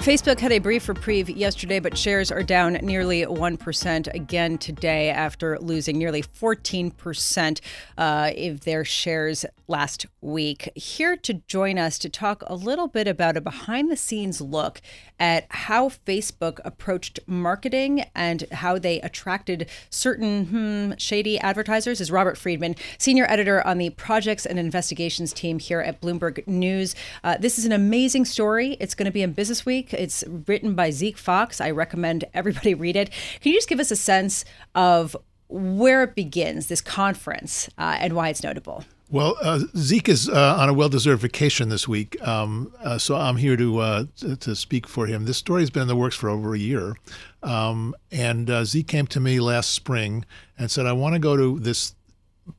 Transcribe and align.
Facebook 0.00 0.40
had 0.40 0.50
a 0.50 0.58
brief 0.60 0.88
reprieve 0.88 1.28
yesterday, 1.28 1.78
but 1.78 1.96
shares 1.96 2.32
are 2.32 2.42
down 2.42 2.72
nearly 2.80 3.26
1% 3.26 4.14
again 4.14 4.56
today 4.56 5.10
after 5.10 5.58
losing 5.58 5.98
nearly 5.98 6.22
14% 6.22 7.60
uh, 7.98 8.30
of 8.34 8.60
their 8.60 8.82
shares 8.82 9.44
last 9.68 10.06
week. 10.22 10.70
Here 10.74 11.18
to 11.18 11.34
join 11.34 11.78
us 11.78 11.98
to 11.98 12.08
talk 12.08 12.42
a 12.46 12.54
little 12.54 12.88
bit 12.88 13.06
about 13.06 13.36
a 13.36 13.42
behind 13.42 13.90
the 13.90 13.96
scenes 13.96 14.40
look 14.40 14.80
at 15.18 15.44
how 15.50 15.90
Facebook 15.90 16.60
approached 16.64 17.20
marketing 17.26 18.04
and 18.14 18.44
how 18.52 18.78
they 18.78 19.02
attracted 19.02 19.68
certain 19.90 20.46
hmm, 20.46 20.92
shady 20.96 21.38
advertisers 21.38 22.00
is 22.00 22.10
Robert 22.10 22.38
Friedman, 22.38 22.74
senior 22.96 23.26
editor 23.28 23.64
on 23.66 23.76
the 23.76 23.90
projects 23.90 24.46
and 24.46 24.58
investigations 24.58 25.34
team 25.34 25.58
here 25.58 25.80
at 25.80 26.00
Bloomberg 26.00 26.46
News. 26.48 26.94
Uh, 27.22 27.36
this 27.36 27.58
is 27.58 27.66
an 27.66 27.72
amazing 27.72 28.24
story. 28.24 28.78
It's 28.80 28.94
going 28.94 29.04
to 29.04 29.12
be 29.12 29.22
in 29.22 29.32
Business 29.32 29.66
Week. 29.66 29.89
It's 29.92 30.24
written 30.46 30.74
by 30.74 30.90
Zeke 30.90 31.18
Fox. 31.18 31.60
I 31.60 31.70
recommend 31.70 32.24
everybody 32.34 32.74
read 32.74 32.96
it. 32.96 33.10
Can 33.40 33.52
you 33.52 33.58
just 33.58 33.68
give 33.68 33.80
us 33.80 33.90
a 33.90 33.96
sense 33.96 34.44
of 34.74 35.16
where 35.48 36.04
it 36.04 36.14
begins, 36.14 36.68
this 36.68 36.80
conference, 36.80 37.68
uh, 37.76 37.96
and 37.98 38.12
why 38.12 38.28
it's 38.28 38.42
notable? 38.42 38.84
Well, 39.10 39.36
uh, 39.42 39.58
Zeke 39.76 40.08
is 40.08 40.28
uh, 40.28 40.56
on 40.56 40.68
a 40.68 40.72
well-deserved 40.72 41.20
vacation 41.20 41.68
this 41.68 41.88
week, 41.88 42.16
um, 42.24 42.72
uh, 42.80 42.96
so 42.96 43.16
I'm 43.16 43.36
here 43.36 43.56
to, 43.56 43.78
uh, 43.78 44.04
to 44.38 44.54
speak 44.54 44.86
for 44.86 45.06
him. 45.06 45.24
This 45.24 45.38
story 45.38 45.62
has 45.62 45.70
been 45.70 45.82
in 45.82 45.88
the 45.88 45.96
works 45.96 46.14
for 46.14 46.28
over 46.28 46.54
a 46.54 46.58
year, 46.58 46.94
um, 47.42 47.96
and 48.12 48.48
uh, 48.48 48.64
Zeke 48.64 48.86
came 48.86 49.08
to 49.08 49.18
me 49.18 49.40
last 49.40 49.70
spring 49.70 50.24
and 50.56 50.70
said, 50.70 50.86
"I 50.86 50.92
want 50.92 51.14
to 51.14 51.18
go 51.18 51.36
to 51.36 51.58
this 51.58 51.96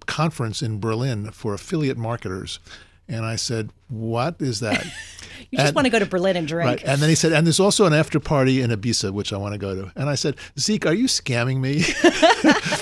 conference 0.08 0.62
in 0.62 0.82
Berlin 0.82 1.32
for 1.32 1.54
affiliate 1.54 1.98
marketers." 1.98 2.60
And 3.12 3.26
I 3.26 3.36
said, 3.36 3.70
"What 3.90 4.36
is 4.40 4.60
that?" 4.62 4.86
You 5.50 5.58
just 5.58 5.70
And- 5.70 5.76
want 5.76 5.86
to 5.88 5.90
go 5.90 6.00
to 6.00 6.06
Berlin 6.06 6.38
and 6.38 6.48
drink. 6.48 6.66
Right. 6.66 6.84
And 6.86 7.02
then 7.02 7.10
he 7.10 7.16
said, 7.16 7.34
and 7.34 7.46
there's 7.46 7.60
also 7.60 7.86
an 7.86 7.94
after 7.94 8.22
party 8.22 8.62
in 8.62 8.70
Ibiza, 8.72 9.12
which 9.12 9.34
I 9.34 9.38
want 9.38 9.54
to 9.54 9.58
go 9.58 9.76
to. 9.76 9.92
And 9.98 10.08
I 10.10 10.16
said, 10.16 10.36
Zeke, 10.58 10.86
are 10.86 10.94
you 10.94 11.08
scamming 11.08 11.60
me? 11.60 11.84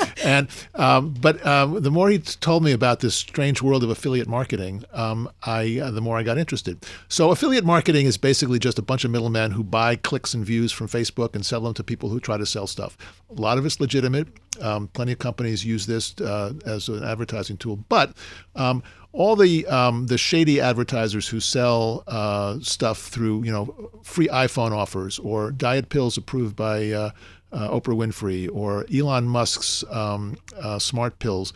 and 0.24 0.48
um, 0.76 1.14
but 1.20 1.46
um, 1.46 1.82
the 1.82 1.92
more 1.92 2.10
he 2.10 2.20
told 2.20 2.64
me 2.64 2.72
about 2.72 3.00
this 3.00 3.16
strange 3.16 3.62
world 3.62 3.84
of 3.84 3.90
affiliate 3.90 4.28
marketing, 4.28 4.84
um, 4.94 5.30
I 5.44 5.80
uh, 5.80 5.92
the 5.92 6.02
more 6.02 6.18
I 6.18 6.24
got 6.24 6.38
interested. 6.38 6.86
So 7.08 7.32
affiliate 7.32 7.66
marketing 7.66 8.06
is 8.06 8.18
basically 8.18 8.60
just 8.60 8.80
a 8.80 8.82
bunch 8.82 9.04
of 9.04 9.12
middlemen 9.12 9.52
who 9.52 9.64
buy 9.64 9.96
clicks 9.96 10.34
and 10.34 10.46
views 10.46 10.72
from 10.72 10.88
Facebook 10.88 11.36
and 11.36 11.46
sell 11.46 11.62
them 11.62 11.74
to 11.76 11.84
people 11.84 12.10
who 12.10 12.20
try 12.20 12.38
to 12.38 12.46
sell 12.46 12.68
stuff. 12.68 12.98
A 13.30 13.42
lot 13.42 13.58
of 13.58 13.66
it's 13.66 13.80
legitimate. 13.80 14.28
Um, 14.62 14.90
plenty 14.90 15.14
of 15.14 15.20
companies 15.20 15.64
use 15.64 15.86
this 15.86 16.20
uh, 16.20 16.54
as 16.66 16.90
an 16.90 17.04
advertising 17.04 17.56
tool, 17.56 17.78
but 17.88 18.16
um, 18.56 18.84
all 19.12 19.36
the 19.36 19.66
um, 19.68 20.08
the 20.08 20.18
shady 20.18 20.62
advertisers 20.62 21.28
who 21.28 21.40
sell 21.40 22.04
uh, 22.08 22.60
stuff 22.62 23.08
through 23.08 23.44
you 23.44 23.52
know 23.52 23.92
free 24.04 24.28
iPhone 24.28 24.72
offers 24.72 25.18
or 25.20 25.52
diet 25.52 25.90
pills 25.90 26.18
approved 26.18 26.56
by 26.56 26.92
uh, 26.92 27.12
uh, 27.52 27.70
Oprah 27.70 27.96
Winfrey 27.96 28.50
or 28.52 28.86
Elon 28.94 29.26
Musk's 29.26 29.84
um, 29.90 30.38
uh, 30.62 30.80
smart 30.80 31.20
pills, 31.20 31.54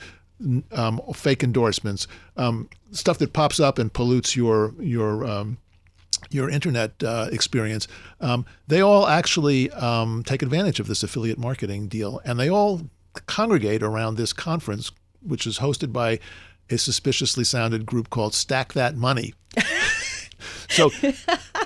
um, 0.71 1.01
fake 1.13 1.43
endorsements, 1.43 2.07
um, 2.37 2.69
stuff 2.91 3.17
that 3.19 3.33
pops 3.33 3.59
up 3.59 3.77
and 3.77 3.93
pollutes 3.93 4.35
your 4.35 4.73
your 4.79 5.25
um, 5.25 5.57
your 6.29 6.49
internet 6.49 6.91
uh, 7.03 7.27
experience, 7.31 7.87
um, 8.21 8.45
they 8.67 8.81
all 8.81 9.07
actually 9.07 9.69
take 10.23 10.41
advantage 10.41 10.79
of 10.79 10.87
this 10.87 11.03
affiliate 11.03 11.37
marketing 11.37 11.87
deal, 11.87 12.21
and 12.25 12.39
they 12.39 12.49
all 12.49 12.81
congregate 13.27 13.83
around 13.83 14.15
this 14.15 14.33
conference, 14.33 14.91
which 15.21 15.45
is 15.45 15.59
hosted 15.59 15.93
by 15.93 16.19
a 16.69 16.77
suspiciously 16.77 17.43
sounded 17.43 17.85
group 17.85 18.09
called 18.09 18.33
Stack 18.33 18.73
That 18.73 18.95
Money. 18.95 19.33
so 20.69 20.89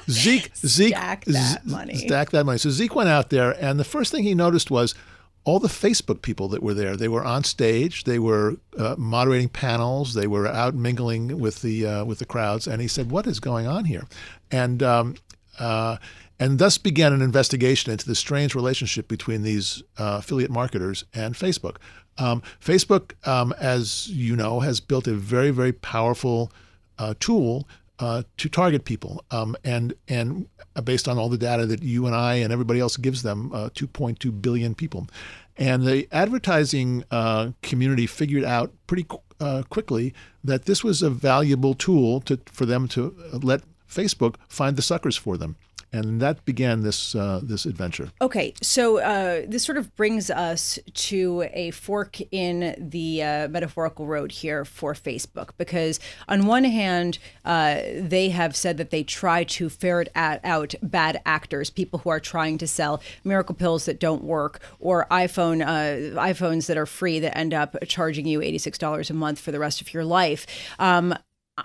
Zeke, 0.09 0.51
Zeke, 0.65 0.91
Stack 0.95 1.25
that 1.25 1.61
Z- 1.63 1.69
money. 1.71 1.95
stack 1.95 2.29
that 2.31 2.45
money. 2.45 2.57
So 2.57 2.69
Zeke 2.69 2.95
went 2.95 3.09
out 3.09 3.29
there, 3.29 3.51
and 3.63 3.79
the 3.79 3.83
first 3.83 4.11
thing 4.11 4.23
he 4.23 4.35
noticed 4.35 4.71
was 4.71 4.95
all 5.43 5.59
the 5.59 5.67
Facebook 5.69 6.21
people 6.21 6.49
that 6.49 6.61
were 6.61 6.73
there. 6.73 6.97
They 6.97 7.07
were 7.07 7.23
on 7.23 7.43
stage. 7.45 8.03
They 8.03 8.19
were 8.19 8.57
uh, 8.77 8.95
moderating 8.97 9.47
panels. 9.49 10.13
They 10.13 10.27
were 10.27 10.45
out 10.47 10.75
mingling 10.75 11.39
with 11.39 11.61
the 11.61 11.85
uh, 11.87 12.05
with 12.05 12.19
the 12.19 12.25
crowds. 12.25 12.67
And 12.67 12.81
he 12.81 12.87
said, 12.87 13.11
"What 13.11 13.25
is 13.27 13.39
going 13.39 13.65
on 13.65 13.85
here?" 13.85 14.07
And 14.51 14.83
um, 14.83 15.15
uh, 15.57 15.97
and 16.39 16.59
thus 16.59 16.77
began 16.77 17.13
an 17.13 17.21
investigation 17.21 17.91
into 17.91 18.05
the 18.05 18.13
strange 18.15 18.55
relationship 18.55 19.07
between 19.07 19.43
these 19.43 19.81
uh, 19.97 20.17
affiliate 20.19 20.51
marketers 20.51 21.05
and 21.13 21.33
Facebook. 21.33 21.77
Um, 22.19 22.41
Facebook, 22.59 23.13
um, 23.27 23.53
as 23.59 24.09
you 24.09 24.35
know, 24.35 24.59
has 24.59 24.79
built 24.81 25.07
a 25.07 25.13
very 25.13 25.51
very 25.51 25.71
powerful 25.71 26.51
uh, 26.99 27.13
tool 27.21 27.67
uh, 27.99 28.23
to 28.37 28.49
target 28.49 28.85
people, 28.85 29.23
um, 29.31 29.55
and 29.63 29.93
and 30.07 30.47
based 30.83 31.07
on 31.07 31.17
all 31.17 31.29
the 31.29 31.37
data 31.37 31.65
that 31.65 31.81
you 31.81 32.05
and 32.05 32.15
I 32.15 32.35
and 32.35 32.53
everybody 32.53 32.79
else 32.79 32.97
gives 32.97 33.23
them, 33.23 33.51
uh, 33.53 33.69
2.2 33.69 34.41
billion 34.41 34.75
people, 34.75 35.07
and 35.57 35.83
the 35.83 36.07
advertising 36.11 37.03
uh, 37.09 37.51
community 37.61 38.05
figured 38.05 38.43
out 38.43 38.71
pretty 38.85 39.03
qu- 39.03 39.21
uh, 39.39 39.63
quickly 39.69 40.13
that 40.43 40.65
this 40.65 40.83
was 40.83 41.01
a 41.01 41.09
valuable 41.09 41.73
tool 41.73 42.21
to 42.21 42.39
for 42.45 42.65
them 42.65 42.87
to 42.89 43.15
let 43.33 43.61
Facebook 43.89 44.35
find 44.47 44.75
the 44.75 44.81
suckers 44.81 45.17
for 45.17 45.37
them, 45.37 45.55
and 45.93 46.21
that 46.21 46.43
began 46.45 46.81
this 46.81 47.15
uh, 47.15 47.39
this 47.43 47.65
adventure. 47.65 48.11
Okay, 48.21 48.53
so 48.61 48.99
uh, 48.99 49.43
this 49.47 49.63
sort 49.63 49.77
of 49.77 49.95
brings 49.95 50.29
us 50.29 50.79
to 50.93 51.47
a 51.53 51.71
fork 51.71 52.19
in 52.31 52.75
the 52.77 53.23
uh, 53.23 53.47
metaphorical 53.47 54.05
road 54.05 54.31
here 54.31 54.65
for 54.65 54.93
Facebook, 54.93 55.51
because 55.57 55.99
on 56.27 56.45
one 56.45 56.63
hand, 56.63 57.19
uh, 57.45 57.79
they 57.95 58.29
have 58.29 58.55
said 58.55 58.77
that 58.77 58.89
they 58.89 59.03
try 59.03 59.43
to 59.45 59.69
ferret 59.69 60.09
at, 60.13 60.43
out 60.43 60.75
bad 60.81 61.21
actors, 61.25 61.69
people 61.69 61.99
who 61.99 62.09
are 62.09 62.19
trying 62.19 62.57
to 62.57 62.67
sell 62.67 63.01
miracle 63.23 63.55
pills 63.55 63.85
that 63.85 63.99
don't 63.99 64.23
work, 64.23 64.59
or 64.79 65.07
iPhone 65.09 65.61
uh, 65.65 66.19
iPhones 66.19 66.67
that 66.67 66.77
are 66.77 66.85
free 66.85 67.19
that 67.19 67.37
end 67.37 67.53
up 67.53 67.75
charging 67.87 68.25
you 68.25 68.41
eighty 68.41 68.57
six 68.57 68.77
dollars 68.77 69.09
a 69.09 69.13
month 69.13 69.39
for 69.39 69.51
the 69.51 69.59
rest 69.59 69.81
of 69.81 69.93
your 69.93 70.03
life. 70.03 70.45
Um, 70.79 71.15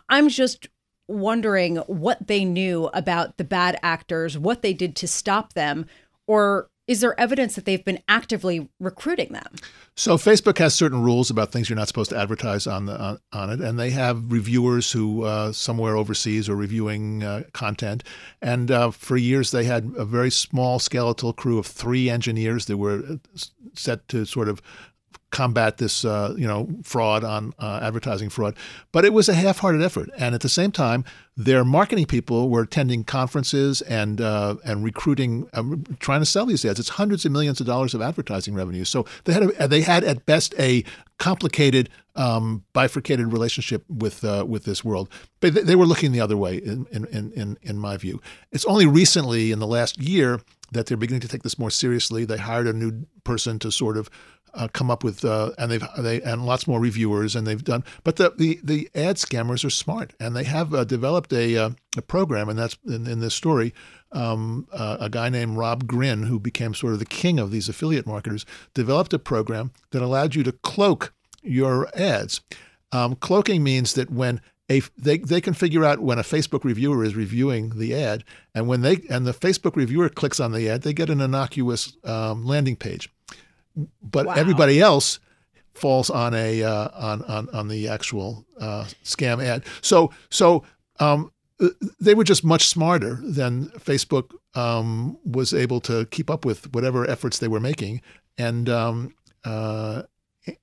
I'm 0.09 0.31
just 0.31 0.69
wondering 1.13 1.77
what 1.87 2.27
they 2.27 2.45
knew 2.45 2.87
about 2.93 3.37
the 3.37 3.45
bad 3.45 3.79
actors, 3.83 4.39
what 4.39 4.63
they 4.63 4.73
did 4.73 4.97
to 4.97 5.09
stop 5.09 5.53
them, 5.53 5.87
or 6.27 6.71
is 6.89 7.01
there 7.01 7.19
evidence 7.19 7.55
that 7.55 7.65
they've 7.65 7.85
been 7.85 8.01
actively 8.09 8.69
recruiting 8.81 9.33
them? 9.33 9.55
So 9.95 10.17
Facebook 10.17 10.59
has 10.59 10.75
certain 10.75 11.03
rules 11.03 11.31
about 11.31 11.53
things 11.53 11.69
you're 11.71 11.77
not 11.77 11.87
supposed 11.87 12.11
to 12.11 12.19
advertise 12.19 12.67
on 12.67 12.87
the 12.87 12.99
on, 12.99 13.19
on 13.33 13.51
it, 13.51 13.61
and 13.61 13.79
they 13.79 13.91
have 13.91 14.33
reviewers 14.33 14.91
who 14.91 15.23
uh, 15.25 15.53
somewhere 15.53 15.97
overseas 15.97 16.49
are 16.49 16.57
reviewing 16.57 17.23
uh, 17.23 17.45
content. 17.53 18.03
And 18.41 18.71
uh, 18.71 18.91
for 18.91 19.17
years, 19.17 19.53
they 19.53 19.65
had 19.65 19.93
a 19.97 20.05
very 20.05 20.31
small 20.31 20.79
skeletal 20.79 21.33
crew 21.33 21.59
of 21.59 21.67
three 21.67 22.11
engineers 22.11 22.67
that 22.67 22.79
were 22.79 23.03
uh, 23.09 23.17
set 23.75 24.09
to 24.09 24.25
sort 24.25 24.49
of 24.49 24.61
combat 25.33 25.79
this, 25.79 26.05
uh, 26.05 26.35
you 26.37 26.47
know, 26.47 26.69
fraud 26.85 27.25
on 27.25 27.53
uh, 27.59 27.81
advertising 27.83 28.31
fraud. 28.31 28.55
But 28.93 29.05
it 29.05 29.13
was 29.13 29.29
a 29.29 29.35
half-hearted 29.35 29.83
effort, 29.83 30.09
and 30.17 30.35
at 30.35 30.41
the 30.41 30.49
same 30.49 30.71
time, 30.71 31.05
their 31.37 31.65
marketing 31.65 32.07
people 32.07 32.51
were 32.51 32.63
attending 32.63 33.05
conferences 33.05 33.83
and 33.83 34.21
uh, 34.21 34.57
and 34.65 34.85
recruiting, 34.85 35.49
um, 35.55 35.85
trying 35.99 36.21
to 36.21 36.27
sell 36.27 36.47
these 36.47 36.65
ads. 36.69 36.79
It's 36.79 36.91
hundreds 36.91 37.25
of 37.25 37.33
millions 37.33 37.61
of 37.61 37.67
dollars 37.67 37.95
of 37.95 38.01
advertising 38.01 38.55
revenue. 38.55 38.85
So 38.85 39.07
they 39.25 39.33
had 39.33 39.43
a, 39.43 39.69
they 39.69 39.83
had 39.83 40.05
at 40.05 40.27
best 40.27 40.55
a 40.59 40.85
complicated, 41.19 41.89
um, 42.17 42.65
bifurcated 42.73 43.33
relationship 43.33 43.83
with 43.89 44.23
uh, 44.25 44.45
with 44.47 44.65
this 44.65 44.85
world. 44.85 45.09
But 45.41 45.55
they, 45.55 45.63
they 45.63 45.77
were 45.77 45.87
looking 45.87 46.13
the 46.13 46.21
other 46.21 46.37
way, 46.37 46.59
in, 46.59 46.87
in 46.93 47.33
in 47.33 47.57
in 47.63 47.79
my 47.79 47.97
view. 47.97 48.21
It's 48.53 48.67
only 48.67 48.87
recently, 48.87 49.53
in 49.53 49.59
the 49.59 49.67
last 49.67 49.99
year, 49.99 50.41
that 50.73 50.87
they're 50.87 50.97
beginning 50.97 51.21
to 51.21 51.29
take 51.29 51.43
this 51.43 51.59
more 51.59 51.71
seriously. 51.71 52.25
They 52.25 52.39
hired 52.39 52.67
a 52.67 52.73
new 52.73 53.07
person 53.25 53.59
to 53.61 53.71
sort 53.71 53.97
of 53.97 54.11
uh, 54.55 54.69
come 54.73 54.91
up 54.91 55.03
with, 55.03 55.25
uh, 55.25 55.51
and 55.59 55.71
they've 55.71 55.85
they 55.99 56.21
and 56.23 56.45
lots 56.45 56.67
more 56.67 56.81
reviewers, 56.81 57.35
and 57.35 57.47
they've 57.47 57.65
done. 57.65 57.85
But 58.05 58.17
the 58.17 58.35
the, 58.37 58.61
the 58.63 58.91
ad 58.95 59.17
scammers 59.17 59.65
are 59.65 59.71
smart, 59.71 60.13
and 60.21 60.37
they 60.37 60.45
have 60.45 60.75
uh, 60.75 60.85
developed 60.85 61.33
a 61.33 61.57
uh, 61.57 61.71
a 61.97 62.03
program, 62.03 62.49
and 62.49 62.59
that's 62.59 62.77
in, 62.87 63.07
in 63.07 63.21
this 63.21 63.35
story. 63.35 63.73
Um, 64.13 64.67
uh, 64.73 64.99
a 65.01 65.09
guy 65.09 65.31
named 65.31 65.57
Rob 65.57 65.87
Gryn, 65.87 66.25
who 66.25 66.39
became 66.39 66.75
sort 66.75 66.93
of 66.93 66.99
the 66.99 67.07
king 67.07 67.39
of 67.39 67.51
these 67.51 67.69
affiliate 67.69 68.07
marketers, 68.07 68.45
developed 68.75 69.15
a 69.15 69.19
program 69.19 69.73
that 69.93 70.03
allowed 70.03 70.35
you 70.35 70.43
to 70.43 70.53
cloak 70.53 71.15
your 71.43 71.89
ads. 71.99 72.43
Um, 72.93 73.17
cloaking 73.17 73.65
means 73.65 73.95
that 73.95 74.11
when 74.11 74.43
a 74.73 74.83
they 74.97 75.19
they 75.19 75.41
can 75.41 75.55
figure 75.55 75.85
out 75.85 76.01
when 76.01 76.19
a 76.19 76.23
Facebook 76.23 76.65
reviewer 76.65 77.05
is 77.05 77.15
reviewing 77.15 77.79
the 77.79 77.95
ad, 77.95 78.25
and 78.55 78.67
when 78.69 78.81
they 78.83 78.97
and 79.11 79.27
the 79.27 79.33
Facebook 79.47 79.77
reviewer 79.77 80.09
clicks 80.09 80.41
on 80.41 80.53
the 80.53 80.69
ad, 80.69 80.83
they 80.83 80.93
get 80.93 81.11
an 81.11 81.21
innocuous 81.21 81.97
um, 82.05 82.45
landing 82.45 82.77
page. 82.77 83.09
But 84.03 84.27
Wow. 84.27 84.35
everybody 84.35 84.81
else 84.81 85.19
falls 85.75 86.11
on 86.11 86.35
a 86.35 86.63
uh, 86.63 86.89
on, 86.95 87.23
on 87.23 87.49
on 87.51 87.69
the 87.69 87.89
actual 87.89 88.45
uh, 88.61 88.85
scam 89.05 89.43
ad. 89.43 89.65
So 89.81 90.11
so 90.31 90.65
um, 91.01 91.33
uh, 91.61 91.69
they 92.01 92.15
were 92.15 92.25
just 92.25 92.45
much 92.45 92.67
smarter 92.67 93.19
than 93.23 93.67
Facebook 93.79 94.35
um, 94.55 95.17
was 95.25 95.55
able 95.55 95.81
to 95.81 96.05
keep 96.07 96.29
up 96.31 96.45
with 96.45 96.73
whatever 96.75 97.09
efforts 97.09 97.39
they 97.39 97.49
were 97.49 97.61
making, 97.61 98.03
and 98.37 98.69
um, 98.69 99.15
uh, 99.45 100.03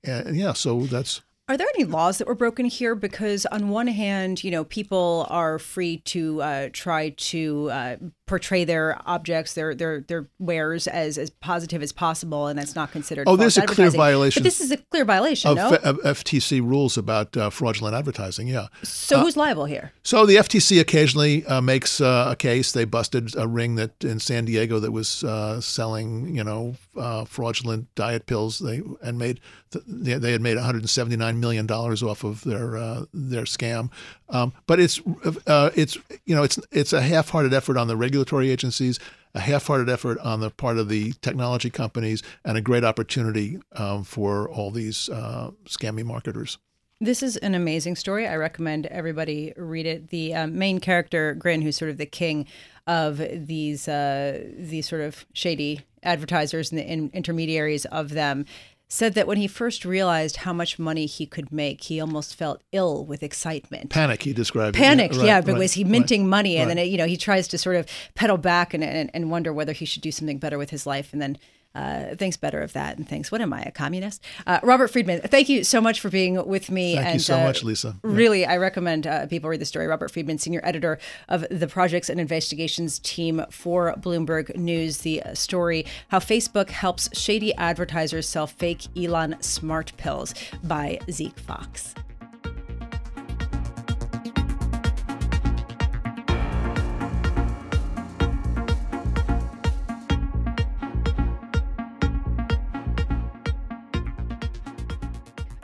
and 0.04 0.36
yeah, 0.36 0.52
so 0.52 0.80
that's 0.86 1.22
Are 1.50 1.56
there 1.56 1.66
any 1.74 1.82
laws 1.82 2.18
that 2.18 2.28
were 2.28 2.36
broken 2.36 2.66
here? 2.66 2.94
Because 2.94 3.44
on 3.46 3.70
one 3.70 3.88
hand, 3.88 4.44
you 4.44 4.52
know, 4.52 4.62
people 4.62 5.26
are 5.28 5.58
free 5.58 5.96
to 5.96 6.40
uh, 6.40 6.68
try 6.72 7.08
to 7.08 7.70
uh, 7.72 7.96
portray 8.30 8.62
their 8.62 8.96
objects, 9.06 9.54
their 9.54 9.74
their 9.74 10.00
their 10.02 10.28
wares 10.38 10.86
as 10.86 11.18
as 11.18 11.30
positive 11.30 11.82
as 11.82 11.90
possible, 11.90 12.46
and 12.46 12.56
that's 12.56 12.76
not 12.76 12.92
considered. 12.92 13.24
Oh, 13.28 13.34
there's 13.34 13.58
a 13.58 13.66
clear 13.66 13.90
violation 13.90 14.40
But 14.40 14.44
this 14.44 14.60
is 14.60 14.70
a 14.70 14.76
clear 14.76 15.04
violation, 15.04 15.50
of, 15.50 15.56
no? 15.56 15.70
F- 15.72 15.96
FTC 16.18 16.60
rules 16.60 16.96
about 16.96 17.36
uh, 17.36 17.50
fraudulent 17.50 17.96
advertising. 17.96 18.46
Yeah. 18.46 18.68
so 18.84 19.18
who's 19.18 19.36
liable 19.36 19.64
here? 19.64 19.92
So 20.04 20.26
the 20.26 20.36
FTC 20.36 20.80
occasionally 20.80 21.44
uh, 21.46 21.60
makes 21.60 22.00
uh, 22.00 22.28
a 22.30 22.36
case. 22.36 22.70
They 22.70 22.84
busted 22.84 23.36
a 23.36 23.48
ring 23.48 23.74
that 23.74 24.04
in 24.04 24.20
San 24.20 24.44
Diego 24.44 24.78
that 24.78 24.92
was 24.92 25.24
uh, 25.24 25.60
selling, 25.60 26.36
you 26.36 26.44
know, 26.44 26.76
uh, 26.96 27.24
fraudulent 27.24 27.92
diet 27.96 28.26
pills. 28.26 28.60
They 28.60 28.80
and 29.02 29.18
made 29.18 29.40
th- 29.72 29.84
they 29.88 30.14
they 30.14 30.30
had 30.30 30.40
made 30.40 30.54
179 30.54 31.40
million 31.40 31.66
dollars 31.66 32.00
off 32.00 32.22
of 32.22 32.44
their 32.44 32.76
uh, 32.76 33.06
their 33.12 33.42
scam. 33.42 33.90
Um, 34.28 34.52
but 34.68 34.78
it's 34.78 35.00
uh, 35.48 35.70
it's 35.74 35.98
you 36.24 36.36
know 36.36 36.44
it's 36.44 36.60
it's 36.70 36.92
a 36.92 37.02
half-hearted 37.02 37.52
effort 37.52 37.76
on 37.76 37.88
the 37.88 37.96
regulatory 38.20 38.50
agencies, 38.50 38.98
a 39.34 39.40
half-hearted 39.40 39.88
effort 39.88 40.18
on 40.18 40.40
the 40.40 40.50
part 40.50 40.76
of 40.78 40.88
the 40.88 41.12
technology 41.22 41.70
companies, 41.70 42.22
and 42.44 42.58
a 42.58 42.60
great 42.60 42.84
opportunity 42.84 43.58
um, 43.76 44.04
for 44.04 44.48
all 44.50 44.70
these 44.70 45.08
uh, 45.08 45.50
scammy 45.66 46.04
marketers. 46.04 46.58
This 47.00 47.22
is 47.22 47.38
an 47.38 47.54
amazing 47.54 47.96
story. 47.96 48.28
I 48.28 48.36
recommend 48.36 48.84
everybody 48.86 49.54
read 49.56 49.86
it. 49.86 50.08
The 50.08 50.34
um, 50.34 50.58
main 50.58 50.80
character, 50.80 51.34
Gryn, 51.34 51.62
who's 51.62 51.78
sort 51.78 51.90
of 51.90 51.96
the 51.96 52.04
king 52.04 52.46
of 52.86 53.16
these 53.16 53.88
uh, 53.88 54.44
these 54.54 54.86
sort 54.86 55.00
of 55.00 55.24
shady 55.32 55.80
advertisers 56.02 56.70
and 56.70 56.78
the 56.78 56.84
in- 56.84 57.10
intermediaries 57.14 57.86
of 57.86 58.10
them, 58.10 58.44
said 58.92 59.14
that 59.14 59.28
when 59.28 59.38
he 59.38 59.46
first 59.46 59.84
realized 59.84 60.38
how 60.38 60.52
much 60.52 60.76
money 60.78 61.06
he 61.06 61.24
could 61.24 61.52
make, 61.52 61.84
he 61.84 62.00
almost 62.00 62.34
felt 62.34 62.60
ill 62.72 63.06
with 63.06 63.22
excitement. 63.22 63.88
Panic, 63.88 64.24
he 64.24 64.32
described. 64.32 64.76
it. 64.76 64.80
Panicked, 64.80 65.16
right, 65.16 65.26
yeah, 65.26 65.40
but 65.40 65.52
right, 65.52 65.60
was 65.60 65.74
he 65.74 65.84
right. 65.84 65.92
minting 65.92 66.28
money? 66.28 66.56
And 66.56 66.68
then, 66.68 66.76
it, 66.76 66.88
you 66.88 66.98
know, 66.98 67.06
he 67.06 67.16
tries 67.16 67.46
to 67.48 67.56
sort 67.56 67.76
of 67.76 67.86
pedal 68.16 68.36
back 68.36 68.74
and, 68.74 68.82
and, 68.82 69.08
and 69.14 69.30
wonder 69.30 69.52
whether 69.52 69.72
he 69.72 69.84
should 69.84 70.02
do 70.02 70.10
something 70.10 70.38
better 70.38 70.58
with 70.58 70.70
his 70.70 70.86
life. 70.86 71.12
And 71.12 71.22
then 71.22 71.38
uh, 71.74 72.14
thinks 72.16 72.36
better 72.36 72.60
of 72.60 72.72
that 72.72 72.96
and 72.98 73.08
thinks, 73.08 73.30
what 73.30 73.40
am 73.40 73.52
I, 73.52 73.62
a 73.62 73.70
communist? 73.70 74.22
Uh, 74.46 74.60
Robert 74.62 74.88
Friedman, 74.88 75.20
thank 75.20 75.48
you 75.48 75.64
so 75.64 75.80
much 75.80 76.00
for 76.00 76.10
being 76.10 76.44
with 76.46 76.70
me. 76.70 76.94
Thank 76.94 77.06
you 77.06 77.12
and, 77.12 77.22
so 77.22 77.38
uh, 77.38 77.44
much, 77.44 77.62
Lisa. 77.62 77.96
Yeah. 78.02 78.10
Really, 78.12 78.46
I 78.46 78.56
recommend 78.56 79.06
uh, 79.06 79.26
people 79.26 79.50
read 79.50 79.60
the 79.60 79.66
story. 79.66 79.86
Robert 79.86 80.10
Friedman, 80.10 80.38
senior 80.38 80.60
editor 80.64 80.98
of 81.28 81.46
the 81.50 81.66
Projects 81.66 82.08
and 82.08 82.20
Investigations 82.20 82.98
team 82.98 83.44
for 83.50 83.94
Bloomberg 83.98 84.56
News. 84.56 84.98
The 84.98 85.22
uh, 85.22 85.34
story 85.34 85.86
How 86.08 86.18
Facebook 86.18 86.70
Helps 86.70 87.08
Shady 87.18 87.54
Advertisers 87.54 88.28
Sell 88.28 88.46
Fake 88.46 88.86
Elon 88.96 89.36
Smart 89.40 89.92
Pills 89.96 90.34
by 90.62 90.98
Zeke 91.10 91.38
Fox. 91.38 91.94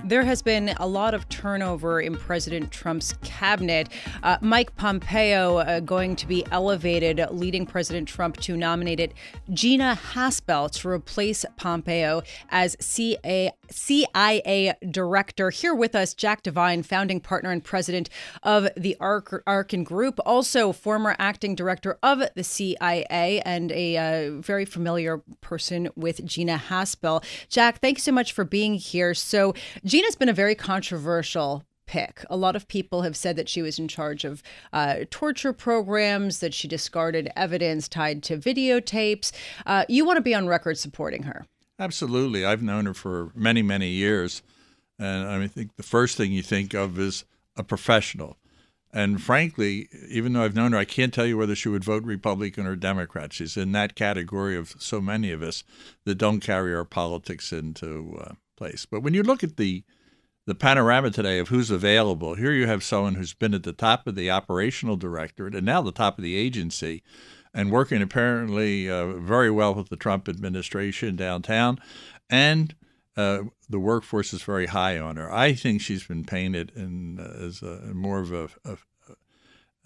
There 0.06 0.22
has 0.22 0.40
been 0.40 0.68
a 0.76 0.86
lot 0.86 1.14
of 1.14 1.28
turnover 1.28 2.00
in 2.00 2.16
President 2.16 2.70
Trump's 2.70 3.14
cabinet. 3.24 3.88
Uh, 4.22 4.36
Mike 4.40 4.76
Pompeo 4.76 5.56
uh, 5.56 5.80
going 5.80 6.14
to 6.14 6.28
be 6.28 6.46
elevated, 6.52 7.20
leading 7.32 7.66
President 7.66 8.06
Trump 8.06 8.36
to 8.42 8.56
nominated 8.56 9.14
Gina 9.52 9.98
Haspel 10.12 10.70
to 10.80 10.88
replace 10.88 11.44
Pompeo 11.56 12.22
as 12.50 12.76
CA, 12.78 13.50
CIA 13.68 14.74
director. 14.88 15.50
Here 15.50 15.74
with 15.74 15.96
us, 15.96 16.14
Jack 16.14 16.44
Devine, 16.44 16.84
founding 16.84 17.18
partner 17.18 17.50
and 17.50 17.64
president 17.64 18.08
of 18.44 18.68
the 18.76 18.96
Ark, 19.00 19.42
Arkin 19.44 19.82
Group, 19.82 20.20
also 20.24 20.70
former 20.70 21.16
acting 21.18 21.56
director 21.56 21.98
of 22.04 22.22
the 22.36 22.44
CIA 22.44 23.42
and 23.44 23.72
a 23.72 23.96
uh, 23.96 24.40
very 24.40 24.66
familiar 24.66 25.18
person 25.40 25.88
with 25.96 26.24
Gina 26.24 26.62
Haspel. 26.68 27.24
Jack, 27.48 27.80
thanks 27.80 28.04
so 28.04 28.12
much 28.12 28.32
for 28.32 28.44
being 28.44 28.74
here. 28.74 29.12
So, 29.12 29.52
Gina's 29.96 30.14
been 30.14 30.28
a 30.28 30.34
very 30.34 30.54
controversial 30.54 31.64
pick. 31.86 32.22
A 32.28 32.36
lot 32.36 32.54
of 32.54 32.68
people 32.68 33.00
have 33.00 33.16
said 33.16 33.34
that 33.36 33.48
she 33.48 33.62
was 33.62 33.78
in 33.78 33.88
charge 33.88 34.26
of 34.26 34.42
uh, 34.74 35.06
torture 35.08 35.54
programs, 35.54 36.40
that 36.40 36.52
she 36.52 36.68
discarded 36.68 37.32
evidence 37.34 37.88
tied 37.88 38.22
to 38.24 38.36
videotapes. 38.36 39.32
Uh, 39.64 39.86
you 39.88 40.04
want 40.04 40.18
to 40.18 40.20
be 40.20 40.34
on 40.34 40.48
record 40.48 40.76
supporting 40.76 41.22
her. 41.22 41.46
Absolutely. 41.78 42.44
I've 42.44 42.60
known 42.62 42.84
her 42.84 42.92
for 42.92 43.30
many, 43.34 43.62
many 43.62 43.88
years. 43.88 44.42
And 44.98 45.26
I 45.26 45.46
think 45.46 45.76
the 45.76 45.82
first 45.82 46.18
thing 46.18 46.30
you 46.30 46.42
think 46.42 46.74
of 46.74 46.98
is 46.98 47.24
a 47.56 47.64
professional. 47.64 48.36
And 48.92 49.22
frankly, 49.22 49.88
even 50.10 50.34
though 50.34 50.44
I've 50.44 50.54
known 50.54 50.72
her, 50.72 50.78
I 50.78 50.84
can't 50.84 51.14
tell 51.14 51.24
you 51.24 51.38
whether 51.38 51.54
she 51.54 51.70
would 51.70 51.84
vote 51.84 52.04
Republican 52.04 52.66
or 52.66 52.76
Democrat. 52.76 53.32
She's 53.32 53.56
in 53.56 53.72
that 53.72 53.94
category 53.94 54.58
of 54.58 54.74
so 54.78 55.00
many 55.00 55.32
of 55.32 55.42
us 55.42 55.64
that 56.04 56.16
don't 56.16 56.40
carry 56.40 56.74
our 56.74 56.84
politics 56.84 57.50
into 57.50 58.18
uh, 58.20 58.34
place. 58.56 58.86
But 58.86 59.02
when 59.02 59.14
you 59.14 59.22
look 59.22 59.44
at 59.44 59.56
the 59.56 59.84
the 60.46 60.54
panorama 60.54 61.10
today 61.10 61.40
of 61.40 61.48
who's 61.48 61.72
available, 61.72 62.36
here 62.36 62.52
you 62.52 62.68
have 62.68 62.84
someone 62.84 63.16
who's 63.16 63.34
been 63.34 63.52
at 63.52 63.64
the 63.64 63.72
top 63.72 64.06
of 64.06 64.14
the 64.14 64.30
operational 64.30 64.96
directorate 64.96 65.56
and 65.56 65.66
now 65.66 65.82
the 65.82 65.90
top 65.90 66.18
of 66.18 66.22
the 66.22 66.36
agency 66.36 67.02
and 67.52 67.72
working 67.72 68.00
apparently 68.00 68.88
uh, 68.88 69.14
very 69.14 69.50
well 69.50 69.74
with 69.74 69.88
the 69.88 69.96
Trump 69.96 70.28
administration 70.28 71.16
downtown. 71.16 71.80
And 72.30 72.76
uh, 73.16 73.44
the 73.68 73.80
workforce 73.80 74.32
is 74.32 74.42
very 74.42 74.66
high 74.66 74.98
on 74.98 75.16
her. 75.16 75.32
I 75.32 75.52
think 75.52 75.80
she's 75.80 76.06
been 76.06 76.24
painted 76.24 76.70
in, 76.76 77.18
uh, 77.18 77.44
as 77.44 77.62
a, 77.62 77.92
more 77.92 78.20
of 78.20 78.32
a, 78.32 78.48
a 78.64 78.76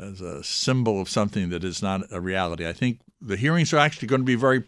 as 0.00 0.20
a 0.20 0.42
symbol 0.42 1.00
of 1.00 1.08
something 1.08 1.50
that 1.50 1.62
is 1.62 1.82
not 1.82 2.02
a 2.10 2.20
reality. 2.20 2.66
I 2.66 2.72
think 2.72 3.00
the 3.20 3.36
hearings 3.36 3.72
are 3.72 3.78
actually 3.78 4.08
going 4.08 4.22
to 4.22 4.26
be 4.26 4.34
very 4.34 4.64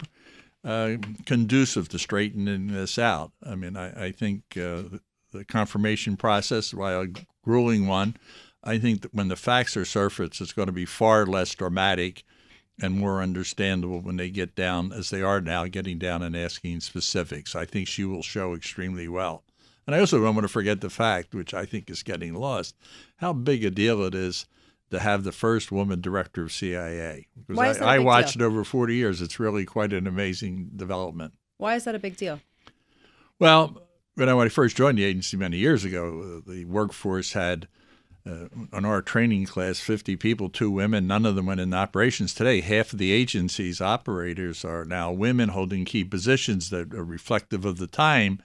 uh, 0.64 0.96
conducive 1.26 1.88
to 1.90 1.98
straightening 1.98 2.68
this 2.68 2.98
out. 2.98 3.32
I 3.44 3.54
mean, 3.54 3.76
I, 3.76 4.06
I 4.06 4.12
think 4.12 4.56
uh, 4.56 4.82
the 5.32 5.44
confirmation 5.44 6.16
process, 6.16 6.72
while 6.72 7.02
a 7.02 7.08
grueling 7.42 7.86
one, 7.86 8.16
I 8.62 8.78
think 8.78 9.02
that 9.02 9.14
when 9.14 9.28
the 9.28 9.36
facts 9.36 9.76
are 9.76 9.84
surfaced, 9.84 10.40
it's 10.40 10.52
going 10.52 10.66
to 10.66 10.72
be 10.72 10.84
far 10.84 11.26
less 11.26 11.54
dramatic 11.54 12.22
and 12.80 12.98
more 12.98 13.20
understandable 13.20 14.00
when 14.00 14.16
they 14.16 14.30
get 14.30 14.54
down, 14.54 14.92
as 14.92 15.10
they 15.10 15.20
are 15.20 15.40
now, 15.40 15.66
getting 15.66 15.98
down 15.98 16.22
and 16.22 16.36
asking 16.36 16.80
specifics. 16.80 17.54
I 17.54 17.64
think 17.64 17.88
she 17.88 18.04
will 18.04 18.22
show 18.22 18.54
extremely 18.54 19.08
well. 19.08 19.42
And 19.86 19.96
I 19.96 20.00
also 20.00 20.22
don't 20.22 20.34
want 20.34 20.44
to 20.44 20.52
forget 20.52 20.80
the 20.80 20.90
fact, 20.90 21.34
which 21.34 21.52
I 21.52 21.64
think 21.64 21.90
is 21.90 22.02
getting 22.02 22.34
lost, 22.34 22.76
how 23.16 23.32
big 23.32 23.64
a 23.64 23.70
deal 23.70 24.02
it 24.02 24.14
is 24.14 24.46
to 24.92 25.00
have 25.00 25.24
the 25.24 25.32
first 25.32 25.72
woman 25.72 26.02
director 26.02 26.42
of 26.42 26.52
CIA. 26.52 27.26
Because 27.34 27.56
Why 27.56 27.70
is 27.70 27.78
that 27.78 27.84
a 27.84 27.88
I, 27.88 27.96
I 27.96 27.98
watched 27.98 28.38
deal? 28.38 28.46
it 28.46 28.50
over 28.50 28.62
40 28.62 28.94
years. 28.94 29.22
It's 29.22 29.40
really 29.40 29.64
quite 29.64 29.92
an 29.94 30.06
amazing 30.06 30.70
development. 30.76 31.32
Why 31.56 31.76
is 31.76 31.84
that 31.84 31.94
a 31.94 31.98
big 31.98 32.16
deal? 32.18 32.40
Well, 33.38 33.82
when 34.16 34.28
I, 34.28 34.34
when 34.34 34.46
I 34.46 34.50
first 34.50 34.76
joined 34.76 34.98
the 34.98 35.04
agency 35.04 35.38
many 35.38 35.56
years 35.56 35.84
ago, 35.86 36.42
uh, 36.46 36.50
the 36.50 36.66
workforce 36.66 37.32
had 37.32 37.68
uh, 38.26 38.48
on 38.70 38.84
our 38.84 39.00
training 39.00 39.46
class 39.46 39.80
50 39.80 40.16
people, 40.16 40.50
two 40.50 40.70
women. 40.70 41.06
None 41.06 41.24
of 41.24 41.36
them 41.36 41.46
went 41.46 41.60
in 41.60 41.72
operations. 41.72 42.34
Today, 42.34 42.60
half 42.60 42.92
of 42.92 42.98
the 42.98 43.12
agency's 43.12 43.80
operators 43.80 44.62
are 44.62 44.84
now 44.84 45.10
women 45.10 45.48
holding 45.48 45.86
key 45.86 46.04
positions 46.04 46.68
that 46.68 46.92
are 46.92 47.02
reflective 47.02 47.64
of 47.64 47.78
the 47.78 47.86
time. 47.86 48.42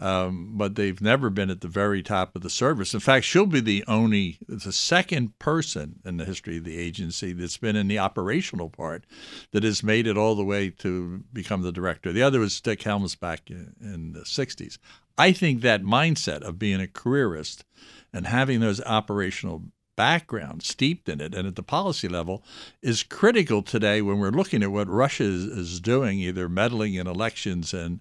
Um, 0.00 0.52
but 0.56 0.76
they've 0.76 1.00
never 1.00 1.28
been 1.28 1.50
at 1.50 1.60
the 1.60 1.66
very 1.68 2.04
top 2.04 2.36
of 2.36 2.42
the 2.42 2.50
service. 2.50 2.94
In 2.94 3.00
fact, 3.00 3.26
she'll 3.26 3.46
be 3.46 3.58
the 3.58 3.82
only, 3.88 4.38
the 4.46 4.72
second 4.72 5.36
person 5.40 5.98
in 6.04 6.18
the 6.18 6.24
history 6.24 6.58
of 6.58 6.64
the 6.64 6.78
agency 6.78 7.32
that's 7.32 7.56
been 7.56 7.74
in 7.74 7.88
the 7.88 7.98
operational 7.98 8.70
part 8.70 9.04
that 9.50 9.64
has 9.64 9.82
made 9.82 10.06
it 10.06 10.16
all 10.16 10.36
the 10.36 10.44
way 10.44 10.70
to 10.70 11.24
become 11.32 11.62
the 11.62 11.72
director. 11.72 12.12
The 12.12 12.22
other 12.22 12.38
was 12.38 12.60
Dick 12.60 12.82
Helms 12.82 13.16
back 13.16 13.50
in, 13.50 13.74
in 13.80 14.12
the 14.12 14.20
60s. 14.20 14.78
I 15.16 15.32
think 15.32 15.62
that 15.62 15.82
mindset 15.82 16.42
of 16.42 16.60
being 16.60 16.80
a 16.80 16.86
careerist 16.86 17.64
and 18.12 18.24
having 18.24 18.60
those 18.60 18.80
operational 18.82 19.64
background 19.96 20.62
steeped 20.62 21.08
in 21.08 21.20
it 21.20 21.34
and 21.34 21.48
at 21.48 21.56
the 21.56 21.62
policy 21.62 22.06
level 22.06 22.44
is 22.82 23.02
critical 23.02 23.62
today 23.62 24.00
when 24.00 24.20
we're 24.20 24.30
looking 24.30 24.62
at 24.62 24.70
what 24.70 24.86
Russia 24.86 25.24
is, 25.24 25.42
is 25.42 25.80
doing, 25.80 26.20
either 26.20 26.48
meddling 26.48 26.94
in 26.94 27.08
elections 27.08 27.74
and 27.74 28.00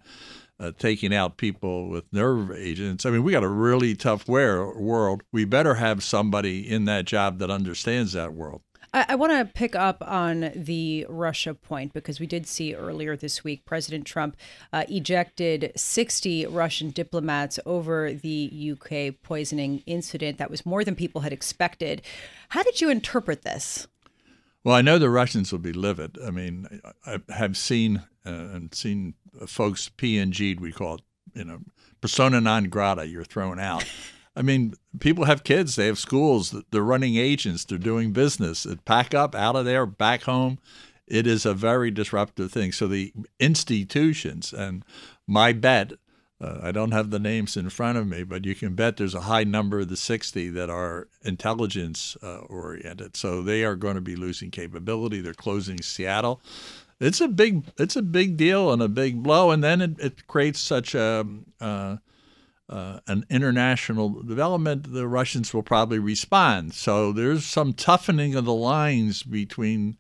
uh, 0.60 0.72
taking 0.78 1.14
out 1.14 1.38
people 1.38 1.90
with 1.90 2.06
nerve 2.12 2.52
agents. 2.52 3.06
I 3.06 3.12
mean, 3.12 3.24
we 3.24 3.32
got 3.32 3.44
a 3.44 3.50
really 3.50 3.96
tough 3.96 4.28
world. 4.28 5.24
We 5.32 5.46
better 5.46 5.76
have 5.76 6.04
somebody 6.04 6.68
in 6.68 6.86
that 6.86 7.06
job 7.06 7.40
that 7.40 7.52
understands 7.52 8.14
that 8.14 8.34
world. 8.34 8.62
I, 8.94 9.06
I 9.10 9.16
want 9.16 9.34
to 9.34 9.54
pick 9.54 9.76
up 9.76 10.04
on 10.06 10.52
the 10.56 11.06
Russia 11.10 11.54
point 11.54 11.94
because 11.94 12.20
we 12.20 12.26
did 12.26 12.48
see 12.48 12.74
earlier 12.74 13.16
this 13.16 13.44
week 13.44 13.66
President 13.66 14.06
Trump 14.06 14.36
uh, 14.74 14.86
ejected 14.90 15.72
60 15.76 16.48
Russian 16.48 16.92
diplomats 16.92 17.60
over 17.66 18.14
the 18.14 18.74
UK 18.74 19.22
poisoning 19.22 19.84
incident. 19.86 20.38
That 20.38 20.50
was 20.50 20.66
more 20.66 20.84
than 20.84 20.96
people 20.96 21.22
had 21.22 21.34
expected. 21.34 22.02
How 22.50 22.64
did 22.64 22.82
you 22.82 22.90
interpret 22.90 23.44
this? 23.44 23.88
Well, 24.64 24.76
I 24.76 24.82
know 24.82 24.98
the 25.00 25.10
Russians 25.10 25.52
will 25.52 25.60
be 25.60 25.74
livid. 25.74 26.18
I 26.26 26.32
mean, 26.32 26.82
I 27.06 27.20
have 27.30 27.56
seen 27.56 28.04
uh, 28.26 28.32
and 28.32 28.74
seen 28.76 29.14
folks 29.46 29.90
PNG'd, 29.98 30.60
we 30.60 30.72
call 30.72 30.96
it, 30.96 31.02
you 31.34 31.44
know, 31.44 31.60
persona 32.02 32.42
non 32.42 32.66
grata, 32.66 33.08
you're 33.08 33.24
thrown 33.24 33.60
out. 33.60 33.86
I 34.36 34.44
mean, 34.44 34.76
people 35.00 35.26
have 35.26 35.44
kids, 35.44 35.76
they 35.76 35.88
have 35.88 35.98
schools, 35.98 36.56
they're 36.70 36.84
running 36.84 37.16
agents, 37.16 37.66
they're 37.66 37.80
doing 37.80 38.12
business. 38.12 38.68
It 38.68 38.86
pack 38.86 39.16
up 39.16 39.34
out 39.34 39.56
of 39.56 39.66
there, 39.66 39.88
back 39.88 40.24
home. 40.24 40.60
It 41.08 41.26
is 41.26 41.44
a 41.44 41.56
very 41.56 41.90
disruptive 41.90 42.52
thing. 42.52 42.72
So 42.72 42.88
the 42.88 43.14
institutions, 43.40 44.54
and 44.54 44.86
my 45.26 45.54
bet, 45.54 45.94
uh, 46.40 46.60
I 46.62 46.72
don't 46.72 46.92
have 46.92 47.10
the 47.10 47.18
names 47.18 47.58
in 47.58 47.70
front 47.70 47.98
of 47.98 48.06
me, 48.06 48.24
but 48.24 48.46
you 48.46 48.54
can 48.54 48.76
bet 48.76 48.98
there's 48.98 49.16
a 49.16 49.22
high 49.22 49.44
number 49.44 49.80
of 49.80 49.90
the 49.90 49.98
60 49.98 50.50
that 50.50 50.70
are 50.70 51.08
intelligence 51.24 52.16
uh, 52.22 52.40
oriented. 52.42 53.18
So 53.18 53.42
they 53.42 53.64
are 53.64 53.76
going 53.76 53.96
to 53.96 54.02
be 54.02 54.16
losing 54.16 54.52
capability. 54.52 55.20
They're 55.20 55.34
closing 55.34 55.82
Seattle. 55.82 56.42
It's 57.00 57.22
a 57.22 57.28
big, 57.28 57.66
it's 57.78 57.96
a 57.96 58.02
big 58.02 58.38
deal 58.38 58.72
and 58.72 58.82
a 58.82 58.88
big 58.88 59.22
blow, 59.22 59.52
and 59.52 59.64
then 59.64 59.82
it, 59.82 60.00
it 60.00 60.28
creates 60.28 60.60
such 60.60 60.96
a 60.96 61.26
uh, 61.62 61.98
uh, 62.70 63.00
an 63.08 63.26
international 63.30 64.22
development, 64.24 64.92
the 64.92 65.08
Russians 65.08 65.54
will 65.54 65.64
probably 65.64 66.00
respond. 66.00 66.74
So 66.74 67.14
there's 67.14 67.46
some 67.46 67.74
toughening 67.74 68.36
of 68.36 68.46
the 68.46 68.54
lines 68.54 69.24
between 69.24 69.98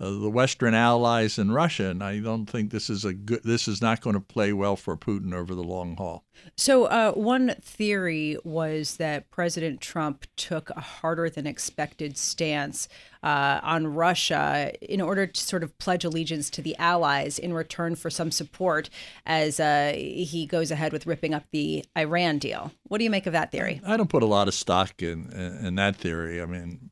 uh, 0.00 0.10
the 0.10 0.30
Western 0.30 0.74
allies 0.74 1.38
and 1.38 1.52
Russia, 1.52 1.90
and 1.90 2.04
I 2.04 2.20
don't 2.20 2.46
think 2.46 2.70
this 2.70 2.88
is 2.88 3.04
a 3.04 3.12
good. 3.12 3.42
This 3.42 3.66
is 3.66 3.82
not 3.82 4.00
going 4.00 4.14
to 4.14 4.20
play 4.20 4.52
well 4.52 4.76
for 4.76 4.96
Putin 4.96 5.34
over 5.34 5.56
the 5.56 5.64
long 5.64 5.96
haul. 5.96 6.24
So, 6.56 6.84
uh, 6.84 7.12
one 7.12 7.56
theory 7.60 8.36
was 8.44 8.98
that 8.98 9.28
President 9.30 9.80
Trump 9.80 10.24
took 10.36 10.70
a 10.70 10.80
harder 10.80 11.28
than 11.28 11.48
expected 11.48 12.16
stance 12.16 12.88
uh, 13.24 13.58
on 13.64 13.88
Russia 13.88 14.72
in 14.80 15.00
order 15.00 15.26
to 15.26 15.40
sort 15.40 15.64
of 15.64 15.76
pledge 15.78 16.04
allegiance 16.04 16.48
to 16.50 16.62
the 16.62 16.76
allies 16.76 17.36
in 17.36 17.52
return 17.52 17.96
for 17.96 18.08
some 18.08 18.30
support 18.30 18.88
as 19.26 19.58
uh, 19.58 19.92
he 19.96 20.46
goes 20.46 20.70
ahead 20.70 20.92
with 20.92 21.06
ripping 21.06 21.34
up 21.34 21.42
the 21.50 21.84
Iran 21.96 22.38
deal. 22.38 22.70
What 22.84 22.98
do 22.98 23.04
you 23.04 23.10
make 23.10 23.26
of 23.26 23.32
that 23.32 23.50
theory? 23.50 23.80
I 23.84 23.96
don't 23.96 24.10
put 24.10 24.22
a 24.22 24.26
lot 24.26 24.46
of 24.46 24.54
stock 24.54 25.02
in 25.02 25.32
in, 25.32 25.66
in 25.66 25.74
that 25.74 25.96
theory. 25.96 26.40
I 26.40 26.46
mean, 26.46 26.90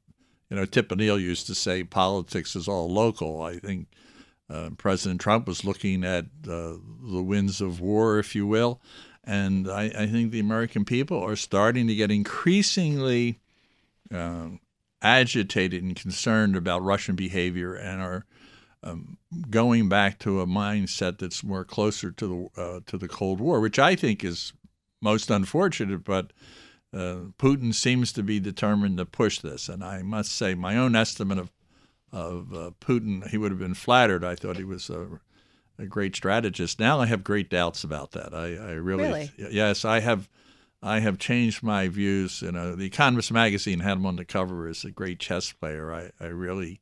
you 0.51 0.57
know, 0.57 0.65
Tip 0.65 0.93
O'Neill 0.93 1.19
used 1.19 1.47
to 1.47 1.55
say 1.55 1.85
politics 1.85 2.55
is 2.55 2.69
all 2.69 2.91
local. 2.91 3.43
I 3.43 3.59
think 3.59 3.89
uh, 4.49 4.71
President 4.79 5.21
Trump 5.21 5.47
was 5.49 5.65
looking 5.65 6.05
at 6.05 6.27
uh, 6.49 6.75
the 7.03 7.23
winds 7.23 7.61
of 7.61 7.81
war, 7.81 8.19
if 8.19 8.35
you 8.35 8.47
will. 8.47 8.81
And 9.25 9.69
I, 9.69 9.85
I, 9.87 10.07
think 10.07 10.31
the 10.31 10.39
American 10.39 10.85
people 10.85 11.21
are 11.21 11.35
starting 11.35 11.89
to 11.89 11.97
get 11.97 12.13
increasingly 12.13 13.41
uh, 14.15 14.51
agitated 15.03 15.83
and 15.83 15.97
concerned 15.97 16.55
about 16.55 16.85
Russian 16.85 17.17
behavior 17.17 17.75
and 17.75 18.01
are 18.01 18.25
um, 18.85 19.19
going 19.51 19.89
back 19.89 20.21
to 20.21 20.41
a 20.41 20.47
mindset 20.47 21.19
that's 21.19 21.43
more 21.43 21.65
closer 21.65 22.13
to 22.13 22.51
the 22.55 22.63
uh, 22.63 22.81
to 22.87 22.97
the 22.97 23.09
Cold 23.09 23.41
War, 23.41 23.59
which 23.61 23.81
I 23.81 23.97
think 23.97 24.23
is 24.23 24.53
most 25.03 25.29
unfortunate, 25.29 26.05
but 26.05 26.33
uh, 26.95 27.31
Putin 27.39 27.75
seems 27.75 28.13
to 28.13 28.23
be 28.23 28.41
determined 28.41 28.99
to 28.99 29.07
push 29.07 29.41
this. 29.41 29.69
And 29.69 29.85
I 29.85 30.03
must 30.03 30.33
say, 30.33 30.55
my 30.55 30.77
own 30.77 30.95
estimate 30.97 31.39
of 31.39 31.51
of 32.13 32.55
uh, 32.55 32.71
Putin, 32.81 33.29
he 33.29 33.37
would 33.37 33.51
have 33.51 33.59
been 33.59 33.75
flattered. 33.75 34.25
I 34.25 34.37
thought 34.37 34.57
he 34.57 34.65
was 34.65 34.89
a, 34.89 35.21
a, 35.79 35.87
great 35.87 36.17
strategist. 36.17 36.79
Now 36.79 37.01
I 37.01 37.07
have 37.07 37.25
great 37.25 37.51
doubts 37.51 37.85
about 37.85 38.13
that. 38.13 38.33
I, 38.33 38.55
I 38.55 38.73
really, 38.73 39.05
really, 39.05 39.31
yes, 39.37 39.85
I 39.85 40.01
have. 40.01 40.29
I 40.83 41.01
have 41.01 41.19
changed 41.19 41.63
my 41.63 41.89
views. 41.89 42.43
You 42.43 42.53
know, 42.53 42.77
the 42.77 42.87
Economist 42.87 43.33
magazine 43.33 43.81
had 43.81 43.97
him 43.97 44.07
on 44.07 44.17
the 44.17 44.25
cover 44.25 44.69
as 44.69 44.85
a 44.85 44.91
great 44.91 45.19
chess 45.19 45.51
player. 45.53 45.93
I, 45.93 46.11
I 46.21 46.27
really, 46.27 46.81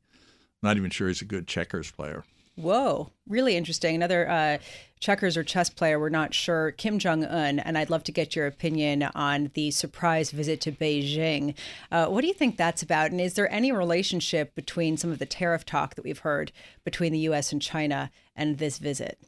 not 0.61 0.77
even 0.77 0.91
sure 0.91 1.07
he's 1.07 1.21
a 1.21 1.25
good 1.25 1.47
checkers 1.47 1.91
player. 1.91 2.23
Whoa, 2.55 3.11
really 3.27 3.57
interesting. 3.57 3.95
Another 3.95 4.29
uh, 4.29 4.57
checkers 4.99 5.35
or 5.35 5.43
chess 5.43 5.69
player, 5.69 5.99
we're 5.99 6.09
not 6.09 6.33
sure, 6.33 6.71
Kim 6.71 6.99
Jong 6.99 7.25
un, 7.25 7.59
and 7.59 7.77
I'd 7.77 7.89
love 7.89 8.03
to 8.05 8.11
get 8.11 8.35
your 8.35 8.47
opinion 8.47 9.03
on 9.13 9.51
the 9.55 9.71
surprise 9.71 10.31
visit 10.31 10.61
to 10.61 10.71
Beijing. 10.71 11.53
Uh, 11.91 12.07
what 12.07 12.21
do 12.21 12.27
you 12.27 12.33
think 12.33 12.55
that's 12.55 12.81
about? 12.81 13.11
And 13.11 13.19
is 13.19 13.33
there 13.33 13.51
any 13.51 13.71
relationship 13.71 14.55
between 14.55 14.95
some 14.95 15.11
of 15.11 15.19
the 15.19 15.25
tariff 15.25 15.65
talk 15.65 15.95
that 15.95 16.05
we've 16.05 16.19
heard 16.19 16.53
between 16.85 17.11
the 17.11 17.19
U.S. 17.19 17.51
and 17.51 17.61
China 17.61 18.09
and 18.35 18.57
this 18.57 18.77
visit? 18.77 19.19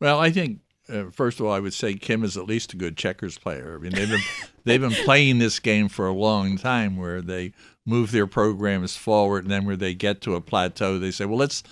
Well, 0.00 0.18
I 0.18 0.30
think 0.32 0.58
uh, 0.88 1.04
first 1.10 1.40
of 1.40 1.46
all, 1.46 1.52
I 1.52 1.60
would 1.60 1.74
say 1.74 1.94
Kim 1.94 2.24
is 2.24 2.36
at 2.36 2.46
least 2.46 2.74
a 2.74 2.76
good 2.76 2.96
checkers 2.96 3.38
player. 3.38 3.76
I 3.78 3.82
mean, 3.82 3.92
they've 3.92 4.10
been 4.10 4.20
they've 4.64 4.80
been 4.80 5.04
playing 5.04 5.38
this 5.38 5.58
game 5.58 5.88
for 5.88 6.06
a 6.06 6.12
long 6.12 6.58
time, 6.58 6.96
where 6.96 7.22
they 7.22 7.52
move 7.86 8.10
their 8.10 8.26
programs 8.26 8.96
forward, 8.96 9.44
and 9.44 9.50
then 9.50 9.64
where 9.64 9.76
they 9.76 9.94
get 9.94 10.20
to 10.22 10.34
a 10.34 10.40
plateau, 10.40 10.98
they 10.98 11.10
say, 11.10 11.24
"Well, 11.24 11.38
let's 11.38 11.62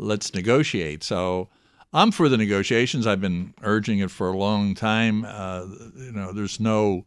let's 0.00 0.34
negotiate. 0.34 1.04
So 1.04 1.48
I'm 1.92 2.10
for 2.10 2.28
the 2.28 2.36
negotiations. 2.36 3.06
I've 3.06 3.20
been 3.20 3.54
urging 3.62 3.98
it 3.98 4.10
for 4.10 4.28
a 4.28 4.36
long 4.36 4.74
time. 4.74 5.24
Uh, 5.24 5.66
you 5.96 6.12
know, 6.12 6.32
there's 6.32 6.60
no 6.60 7.06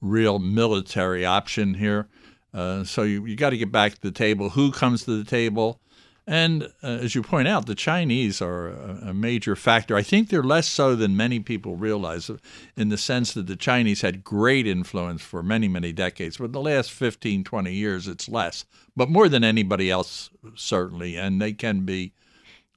real 0.00 0.38
military 0.38 1.24
option 1.24 1.74
here. 1.74 2.08
Uh, 2.52 2.84
so 2.84 3.02
you, 3.02 3.24
you 3.24 3.36
got 3.36 3.50
to 3.50 3.56
get 3.56 3.72
back 3.72 3.94
to 3.94 4.00
the 4.00 4.10
table. 4.10 4.50
Who 4.50 4.72
comes 4.72 5.04
to 5.04 5.16
the 5.16 5.28
table? 5.28 5.80
And 6.26 6.64
uh, 6.82 6.86
as 6.86 7.14
you 7.14 7.22
point 7.22 7.48
out, 7.48 7.66
the 7.66 7.74
Chinese 7.74 8.40
are 8.40 8.68
a, 8.68 9.08
a, 9.08 9.14
major 9.14 9.56
factor. 9.56 9.96
I 9.96 10.02
think 10.02 10.28
they're 10.28 10.42
less 10.42 10.68
so 10.68 10.94
than 10.94 11.16
many 11.16 11.40
people 11.40 11.74
realize, 11.74 12.30
in 12.76 12.90
the 12.90 12.96
sense 12.96 13.34
that 13.34 13.48
the 13.48 13.56
Chinese 13.56 14.02
had 14.02 14.22
great 14.22 14.64
influence 14.64 15.22
for 15.22 15.42
many, 15.42 15.66
many 15.66 15.92
decades. 15.92 16.36
But 16.36 16.52
the 16.52 16.60
last 16.60 16.92
15, 16.92 17.42
20 17.42 17.74
years, 17.74 18.06
it's 18.06 18.28
less. 18.28 18.64
But 18.94 19.08
more 19.08 19.28
than 19.28 19.42
anybody 19.42 19.90
else, 19.90 20.30
certainly. 20.54 21.16
And 21.16 21.42
they 21.42 21.52
can 21.54 21.80
be 21.80 22.12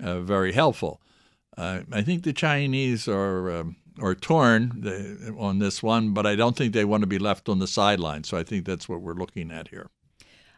uh, 0.04 0.20
very 0.22 0.52
helpful. 0.52 1.02
Uh, 1.58 1.82
I 1.92 2.02
think 2.02 2.24
the 2.24 2.34
Chinese 2.34 3.08
are 3.08 3.52
um, 3.52 3.78
are 4.02 4.16
torn 4.16 4.84
on 5.38 5.60
this 5.60 5.82
one, 5.82 6.14
but 6.14 6.26
I 6.26 6.36
don't 6.36 6.56
think 6.56 6.74
they 6.74 6.86
want 6.86 7.02
to 7.02 7.08
be 7.08 7.20
left 7.20 7.48
on 7.48 7.60
the 7.60 7.68
sidelines. 7.68 8.28
So 8.28 8.38
I 8.38 8.44
think 8.44 8.66
that's 8.66 8.90
what 8.90 9.02
we're 9.02 9.14
looking 9.14 9.52
at 9.52 9.70
here. 9.70 9.90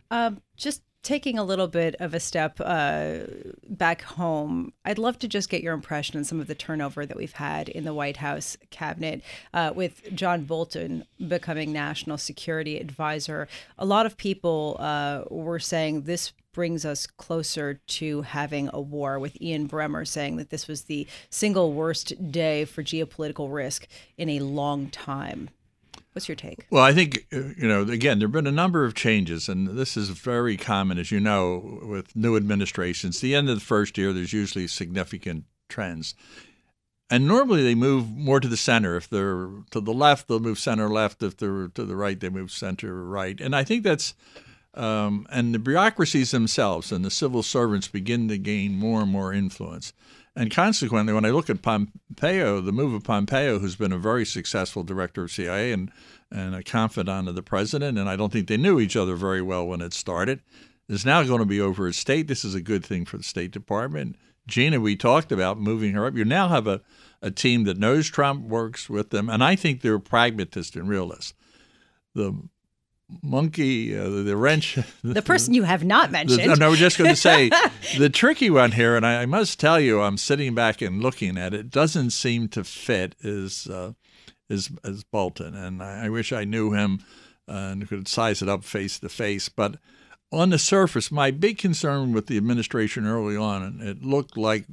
Um, 0.10 0.42
just 0.56 0.82
taking 1.08 1.40
a 1.40 1.44
little 1.44 1.70
bit 1.70 1.96
of 2.02 2.14
a 2.14 2.20
step 2.20 2.60
uh, 2.60 3.20
back 3.70 4.02
home, 4.02 4.74
I'd 4.84 4.98
love 4.98 5.18
to 5.20 5.28
just 5.30 5.48
get 5.48 5.64
your 5.64 5.74
impression 5.74 6.18
on 6.18 6.26
some 6.26 6.42
of 6.42 6.48
the 6.48 6.54
turnover 6.54 7.06
that 7.06 7.16
we've 7.16 7.32
had 7.32 7.70
in 7.70 7.86
the 7.86 7.94
White 7.94 8.18
House 8.18 8.58
cabinet 8.72 9.22
uh, 9.54 9.72
with 9.74 10.14
John 10.14 10.44
Bolton 10.44 11.06
becoming 11.26 11.72
national 11.72 12.18
security 12.18 12.78
advisor. 12.78 13.48
A 13.78 13.86
lot 13.86 14.06
of 14.06 14.18
people 14.18 14.76
uh, 14.80 15.24
were 15.30 15.60
saying 15.60 16.02
this 16.02 16.34
brings 16.52 16.84
us 16.84 17.08
closer 17.08 17.80
to 17.88 18.24
having 18.24 18.70
a 18.74 18.82
war, 18.82 19.18
with 19.18 19.42
Ian 19.42 19.70
Bremmer 19.70 20.06
saying 20.06 20.36
that 20.36 20.50
this 20.50 20.68
was 20.68 20.84
the 20.84 21.08
single 21.30 21.72
worst 21.72 22.32
day 22.32 22.66
for 22.66 22.84
geopolitical 22.84 23.54
risk 23.54 23.88
in 24.18 24.28
a 24.28 24.40
long 24.40 24.90
time. 24.90 25.52
What's 26.14 26.28
your 26.28 26.36
take? 26.36 26.66
Well, 26.72 26.84
I 26.84 26.94
think, 26.94 27.28
uh, 27.32 27.54
you 27.58 27.68
know, 27.68 27.82
again, 27.84 28.20
there 28.20 28.28
have 28.28 28.34
been 28.34 28.48
a 28.48 28.52
number 28.52 28.86
of 28.86 28.96
changes, 28.96 29.48
and 29.48 29.68
this 29.68 29.96
is 29.96 30.10
very 30.10 30.58
common, 30.58 30.98
as 30.98 31.12
you 31.12 31.20
know, 31.20 31.80
with 31.84 32.16
new 32.16 32.36
administrations. 32.36 33.20
The 33.20 33.36
end 33.36 33.50
of 33.50 33.56
the 33.56 33.66
first 33.66 33.98
year, 33.98 34.12
there's 34.14 34.34
usually 34.34 34.68
significant 34.68 35.46
trends. 35.70 36.16
And 37.10 37.28
normally 37.28 37.64
they 37.64 37.76
move 37.76 38.10
more 38.10 38.40
to 38.40 38.48
the 38.48 38.58
center. 38.58 38.98
If 38.98 39.10
they're 39.10 39.50
to 39.72 39.80
the 39.80 39.94
left, 39.94 40.28
they'll 40.28 40.40
move 40.40 40.60
center 40.60 40.90
left. 40.90 41.24
If 41.24 41.38
they're 41.38 41.70
to 41.70 41.86
the 41.86 41.96
right, 41.96 42.20
they 42.20 42.30
move 42.30 42.52
center 42.52 43.06
right. 43.06 43.40
And 43.40 43.56
I 43.56 43.64
think 43.64 43.84
that's 43.84 44.14
um, 44.74 45.26
and 45.32 45.56
the 45.56 45.60
bureaucracies 45.60 46.32
themselves 46.32 46.92
and 46.92 47.04
the 47.04 47.10
civil 47.10 47.42
servants 47.42 47.88
begin 47.88 48.28
to 48.28 48.38
gain 48.38 48.76
more 48.76 49.02
and 49.02 49.12
more 49.12 49.34
influence. 49.34 49.92
And 50.38 50.52
consequently, 50.52 51.14
when 51.14 51.26
I 51.26 51.32
look 51.32 51.50
at 51.50 51.64
Pompeo, 51.64 52.62
the 52.62 52.72
move 52.72 52.94
of 52.94 53.04
Pompeo, 53.04 53.58
who's 53.58 53.76
been 53.76 53.92
a 53.92 53.98
very 53.98 54.24
successful 54.24 54.84
director 54.84 55.24
of 55.24 55.32
CIA 55.32 55.72
and, 55.72 55.92
and 56.32 56.54
a 56.54 56.62
confidant 56.62 57.28
of 57.28 57.34
the 57.34 57.42
president, 57.42 57.98
and 57.98 58.08
I 58.08 58.16
don't 58.16 58.32
think 58.32 58.48
they 58.48 58.56
knew 58.56 58.80
each 58.80 58.96
other 58.96 59.16
very 59.16 59.42
well 59.42 59.68
when 59.68 59.82
it 59.82 59.96
started, 59.96 60.42
is 60.88 61.04
now 61.04 61.24
going 61.24 61.40
to 61.40 61.46
be 61.46 61.60
over 61.60 61.88
at 61.88 61.96
state. 61.96 62.28
This 62.28 62.46
is 62.46 62.54
a 62.54 62.62
good 62.62 62.86
thing 62.86 63.04
for 63.04 63.18
the 63.18 63.24
State 63.24 63.50
Department. 63.50 64.16
Gina, 64.46 64.80
we 64.80 64.96
talked 64.96 65.32
about 65.32 65.60
moving 65.60 65.94
her 65.94 66.06
up. 66.06 66.16
You 66.16 66.24
now 66.24 66.50
have 66.50 66.68
a, 66.68 66.82
a 67.20 67.32
team 67.32 67.64
that 67.64 67.80
knows 67.80 68.08
Trump, 68.08 68.44
works 68.44 68.92
with 68.92 69.10
them, 69.10 69.32
and 69.32 69.44
I 69.44 69.56
think 69.56 69.82
they're 69.82 69.98
pragmatists 69.98 70.76
and 70.76 70.88
realists. 70.88 71.34
The 72.14 72.48
monkey, 73.22 73.98
uh, 73.98 74.10
the 74.10 74.36
wrench. 74.36 74.78
The 75.04 75.22
person 75.22 75.54
you 75.54 75.64
have 75.64 75.84
not 75.84 76.12
mentioned. 76.12 76.52
The, 76.52 76.56
no, 76.56 76.70
we're 76.70 76.76
just 76.76 76.98
going 76.98 77.10
to 77.10 77.16
say 77.16 77.50
the 77.98 78.10
tricky 78.10 78.50
one 78.50 78.74
here, 78.74 78.96
and 78.96 79.06
I, 79.06 79.22
I, 79.22 79.26
must 79.26 79.60
tell 79.60 79.80
you, 79.80 80.02
I'm 80.02 80.18
sitting 80.18 80.54
back 80.54 80.82
and 80.82 81.02
looking 81.02 81.38
at 81.38 81.54
it. 81.54 81.70
Doesn't 81.70 82.12
seem 82.12 82.50
to 82.50 82.64
fit 82.64 83.16
is 83.22 83.68
uh, 83.68 83.94
is 84.50 84.70
is 84.84 85.04
Bolton, 85.04 85.56
and 85.56 85.82
I, 85.82 86.06
I, 86.06 86.10
wish 86.10 86.34
I 86.34 86.44
knew 86.44 86.74
him 86.74 87.00
uh, 87.48 87.54
and 87.54 87.88
could 87.88 88.08
size 88.08 88.42
it 88.42 88.50
up 88.50 88.64
face 88.64 89.00
to 89.00 89.10
face. 89.10 89.50
But 89.50 89.78
on 90.32 90.50
the 90.50 90.60
surface, 90.60 91.12
my 91.12 91.32
big 91.32 91.58
concern 91.58 92.12
with 92.12 92.28
the 92.28 92.38
administration 92.38 93.08
early 93.08 93.38
on, 93.38 93.64
and 93.64 93.82
it 93.82 94.04
looked 94.04 94.38
like 94.38 94.66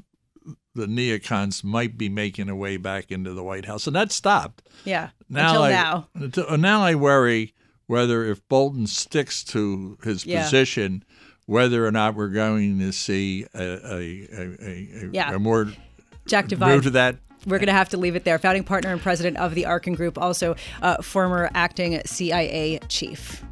the 0.75 0.87
neocons 0.87 1.63
might 1.63 1.97
be 1.97 2.09
making 2.09 2.49
a 2.49 2.57
way 2.57 2.77
back 2.77 3.13
into 3.13 3.33
the 3.33 3.45
White 3.45 3.67
House, 3.67 3.87
and 3.87 3.95
that 3.95 4.11
stopped. 4.11 4.63
Yeah. 4.85 5.11
Now 5.29 5.49
until 5.49 5.63
I, 5.63 5.71
now. 5.71 6.09
Until, 6.15 6.59
now 6.59 6.83
I 6.83 6.97
worry 6.97 7.55
whether 7.87 8.25
if 8.25 8.47
Bolton 8.49 8.87
sticks 8.87 9.43
to 9.45 9.99
his 10.05 10.25
Yeah. 10.27 10.43
position, 10.45 11.05
whether 11.47 11.87
or 11.87 11.91
not 11.93 12.15
we're 12.15 12.29
going 12.29 12.79
to 12.79 12.93
see 12.93 13.47
a 13.55 13.63
a, 13.63 14.29
a, 14.33 14.57
a, 14.63 15.11
Yeah. 15.13 15.35
a 15.35 15.39
more 15.39 15.69
Jack 16.27 16.49
Devine. 16.49 16.81
to 16.83 16.91
that. 16.91 17.17
We're 17.47 17.59
going 17.59 17.67
to 17.67 17.73
have 17.75 17.91
to 17.91 17.99
leave 17.99 18.17
it 18.17 18.25
there. 18.25 18.39
Founding 18.39 18.65
partner 18.65 18.91
and 18.91 19.03
president 19.03 19.37
of 19.37 19.55
the 19.55 19.67
Arkin 19.67 19.95
Group, 19.95 20.17
also 20.17 20.57
uh, 20.81 21.03
former 21.03 21.51
acting 21.55 22.01
CIA 22.07 22.79
chief. 22.89 23.45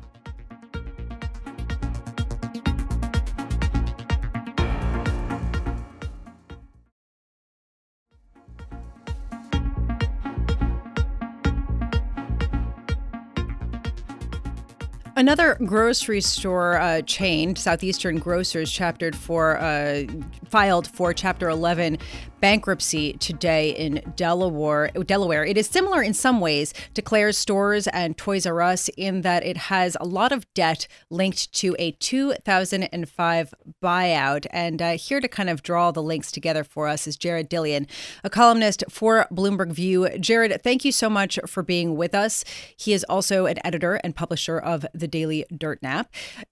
Another 15.22 15.56
grocery 15.64 16.20
store 16.20 16.80
uh, 16.80 17.00
chain, 17.02 17.54
Southeastern 17.54 18.18
Grocers, 18.18 18.72
chaptered 18.72 19.14
for 19.14 19.56
uh, 19.56 20.02
filed 20.50 20.88
for 20.88 21.14
Chapter 21.14 21.48
11 21.48 21.98
bankruptcy 22.42 23.12
today 23.14 23.70
in 23.70 24.02
Delaware. 24.16 24.88
Delaware. 24.88 25.44
It 25.44 25.56
is 25.56 25.68
similar 25.68 26.02
in 26.02 26.12
some 26.12 26.40
ways 26.40 26.74
to 26.94 27.00
Claire's 27.00 27.38
stores 27.38 27.86
and 27.86 28.18
Toys 28.18 28.46
R 28.46 28.60
Us 28.60 28.90
in 28.96 29.20
that 29.20 29.46
it 29.46 29.56
has 29.56 29.96
a 30.00 30.04
lot 30.04 30.32
of 30.32 30.52
debt 30.52 30.88
linked 31.08 31.52
to 31.54 31.76
a 31.78 31.92
2005 31.92 33.54
buyout. 33.80 34.46
And 34.50 34.82
uh, 34.82 34.90
here 34.96 35.20
to 35.20 35.28
kind 35.28 35.48
of 35.48 35.62
draw 35.62 35.92
the 35.92 36.02
links 36.02 36.32
together 36.32 36.64
for 36.64 36.88
us 36.88 37.06
is 37.06 37.16
Jared 37.16 37.48
Dillian, 37.48 37.88
a 38.24 38.28
columnist 38.28 38.82
for 38.90 39.28
Bloomberg 39.30 39.70
View. 39.70 40.08
Jared, 40.18 40.60
thank 40.64 40.84
you 40.84 40.90
so 40.90 41.08
much 41.08 41.38
for 41.46 41.62
being 41.62 41.96
with 41.96 42.12
us. 42.12 42.44
He 42.76 42.92
is 42.92 43.04
also 43.04 43.46
an 43.46 43.64
editor 43.64 44.00
and 44.02 44.16
publisher 44.16 44.58
of 44.58 44.84
the 44.92 45.06
Daily 45.06 45.44
Dirtnap. 45.52 46.06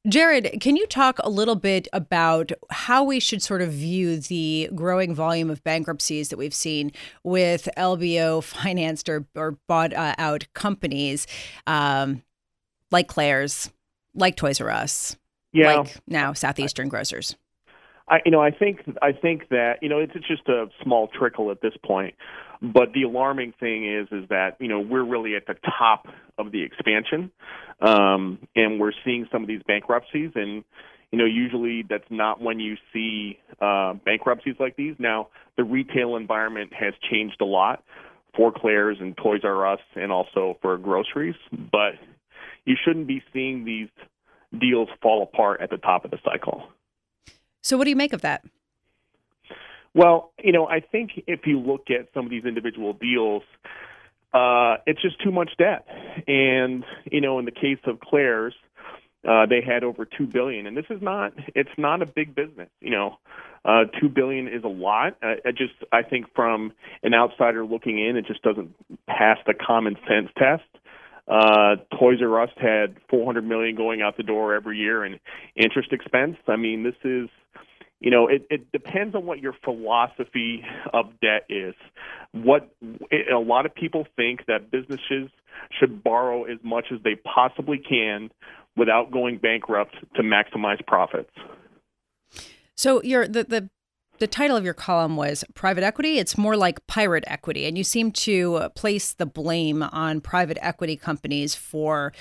Jared, 0.08 0.60
can 0.60 0.76
you 0.76 0.86
talk 0.86 1.18
a 1.18 1.28
little 1.28 1.56
bit 1.56 1.88
about 1.92 2.52
how 2.70 3.02
we 3.02 3.18
should 3.18 3.42
sort 3.42 3.60
of 3.60 3.72
view 3.72 4.20
the 4.20 4.70
growing 4.72 5.16
volume 5.16 5.50
of 5.50 5.58
bankruptcies 5.80 6.28
that 6.28 6.36
we've 6.36 6.54
seen 6.54 6.92
with 7.24 7.68
LBO 7.76 8.42
financed 8.44 9.08
or, 9.08 9.26
or 9.34 9.56
bought 9.66 9.94
uh, 9.94 10.14
out 10.18 10.46
companies 10.52 11.26
um, 11.66 12.22
like 12.90 13.08
Claire's, 13.08 13.70
like 14.14 14.36
Toys 14.36 14.60
R 14.60 14.70
Us, 14.70 15.16
Yeah, 15.52 15.76
like 15.76 15.96
now 16.06 16.32
Southeastern 16.34 16.88
Grocers? 16.88 17.36
I, 18.08 18.18
you 18.24 18.32
know, 18.32 18.42
I 18.42 18.50
think 18.50 18.80
I 19.00 19.12
think 19.12 19.48
that 19.50 19.74
you 19.80 19.88
know 19.88 19.98
it's, 19.98 20.12
it's 20.14 20.26
just 20.26 20.48
a 20.48 20.66
small 20.82 21.08
trickle 21.08 21.50
at 21.50 21.62
this 21.62 21.74
point. 21.84 22.14
But 22.62 22.92
the 22.92 23.04
alarming 23.04 23.54
thing 23.58 23.90
is, 23.90 24.08
is 24.12 24.28
that 24.28 24.56
you 24.58 24.68
know 24.68 24.80
we're 24.80 25.04
really 25.04 25.34
at 25.36 25.46
the 25.46 25.54
top 25.78 26.06
of 26.36 26.52
the 26.52 26.62
expansion, 26.62 27.30
um, 27.80 28.38
and 28.54 28.78
we're 28.78 28.92
seeing 29.04 29.28
some 29.32 29.42
of 29.42 29.48
these 29.48 29.62
bankruptcies, 29.66 30.32
and 30.34 30.64
you 31.12 31.18
know 31.18 31.24
usually 31.24 31.84
that's 31.88 32.10
not 32.10 32.40
when 32.40 32.60
you 32.60 32.76
see 32.92 33.38
uh, 33.60 33.94
bankruptcies 34.04 34.56
like 34.58 34.76
these. 34.76 34.94
Now 34.98 35.28
the 35.56 35.64
retail 35.64 36.16
environment 36.16 36.72
has 36.72 36.94
changed 37.10 37.40
a 37.40 37.44
lot 37.44 37.82
for 38.36 38.52
Claire's 38.52 38.98
and 39.00 39.16
Toys 39.16 39.40
R 39.44 39.66
Us, 39.66 39.80
and 39.96 40.12
also 40.12 40.56
for 40.62 40.76
groceries, 40.78 41.34
but 41.50 41.94
you 42.64 42.76
shouldn't 42.84 43.06
be 43.06 43.22
seeing 43.32 43.64
these 43.64 43.88
deals 44.58 44.88
fall 45.02 45.22
apart 45.22 45.60
at 45.60 45.70
the 45.70 45.76
top 45.76 46.04
of 46.04 46.10
the 46.10 46.18
cycle. 46.24 46.64
So, 47.62 47.76
what 47.76 47.84
do 47.84 47.90
you 47.90 47.96
make 47.96 48.12
of 48.12 48.22
that? 48.22 48.44
Well, 49.94 50.32
you 50.42 50.52
know, 50.52 50.68
I 50.68 50.80
think 50.80 51.10
if 51.26 51.40
you 51.46 51.58
look 51.58 51.90
at 51.90 52.08
some 52.14 52.24
of 52.24 52.30
these 52.30 52.44
individual 52.44 52.92
deals, 52.92 53.42
uh, 54.32 54.76
it's 54.86 55.02
just 55.02 55.20
too 55.22 55.32
much 55.32 55.50
debt. 55.58 55.86
And 56.28 56.84
you 57.10 57.20
know, 57.20 57.38
in 57.38 57.44
the 57.44 57.50
case 57.50 57.80
of 57.86 58.00
Claire's, 58.00 58.54
uh, 59.28 59.46
they 59.46 59.60
had 59.60 59.84
over 59.84 60.04
two 60.06 60.26
billion, 60.26 60.66
and 60.66 60.76
this 60.76 60.86
is 60.88 61.02
not 61.02 61.32
it's 61.54 61.70
not 61.76 62.02
a 62.02 62.06
big 62.06 62.34
business. 62.34 62.68
You 62.80 62.90
know, 62.90 63.18
uh, 63.64 63.84
two 64.00 64.08
billion 64.08 64.48
is 64.48 64.64
a 64.64 64.68
lot. 64.68 65.16
Uh, 65.22 65.34
I 65.44 65.50
just 65.50 65.74
I 65.92 66.02
think 66.02 66.26
from 66.34 66.72
an 67.02 67.14
outsider 67.14 67.64
looking 67.64 67.98
in, 67.98 68.16
it 68.16 68.26
just 68.26 68.42
doesn't 68.42 68.74
pass 69.06 69.38
the 69.46 69.54
common 69.54 69.96
sense 70.08 70.30
test. 70.38 70.64
Uh, 71.28 71.76
Toys 71.98 72.20
R 72.22 72.42
Us 72.42 72.50
had 72.56 72.96
400 73.08 73.46
million 73.46 73.76
going 73.76 74.02
out 74.02 74.16
the 74.16 74.22
door 74.22 74.54
every 74.54 74.78
year 74.78 75.04
in 75.04 75.20
interest 75.54 75.92
expense. 75.92 76.36
I 76.48 76.56
mean, 76.56 76.82
this 76.82 76.96
is 77.04 77.28
you 78.00 78.10
know 78.10 78.26
it, 78.26 78.46
it 78.48 78.72
depends 78.72 79.14
on 79.14 79.26
what 79.26 79.40
your 79.40 79.54
philosophy 79.64 80.64
of 80.94 81.12
debt 81.20 81.44
is 81.50 81.74
what 82.32 82.70
a 83.12 83.38
lot 83.38 83.66
of 83.66 83.74
people 83.74 84.06
think 84.16 84.46
that 84.46 84.70
businesses 84.70 85.30
should 85.78 86.02
borrow 86.02 86.44
as 86.44 86.58
much 86.62 86.86
as 86.92 87.00
they 87.02 87.16
possibly 87.16 87.78
can 87.78 88.30
without 88.76 89.10
going 89.10 89.38
bankrupt 89.38 89.94
to 90.14 90.22
maximize 90.22 90.84
profits 90.86 91.30
So, 92.76 93.02
your 93.02 93.28
the 93.28 93.44
the 93.44 93.70
the 94.20 94.26
title 94.26 94.56
of 94.56 94.64
your 94.64 94.74
column 94.74 95.16
was 95.16 95.44
private 95.54 95.82
equity. 95.82 96.18
It's 96.18 96.36
more 96.36 96.56
like 96.56 96.86
pirate 96.86 97.24
equity, 97.26 97.66
and 97.66 97.76
you 97.76 97.84
seem 97.84 98.12
to 98.12 98.56
uh, 98.56 98.68
place 98.68 99.12
the 99.14 99.26
blame 99.26 99.82
on 99.82 100.20
private 100.20 100.58
equity 100.60 100.94
companies 100.94 101.54
for 101.54 102.12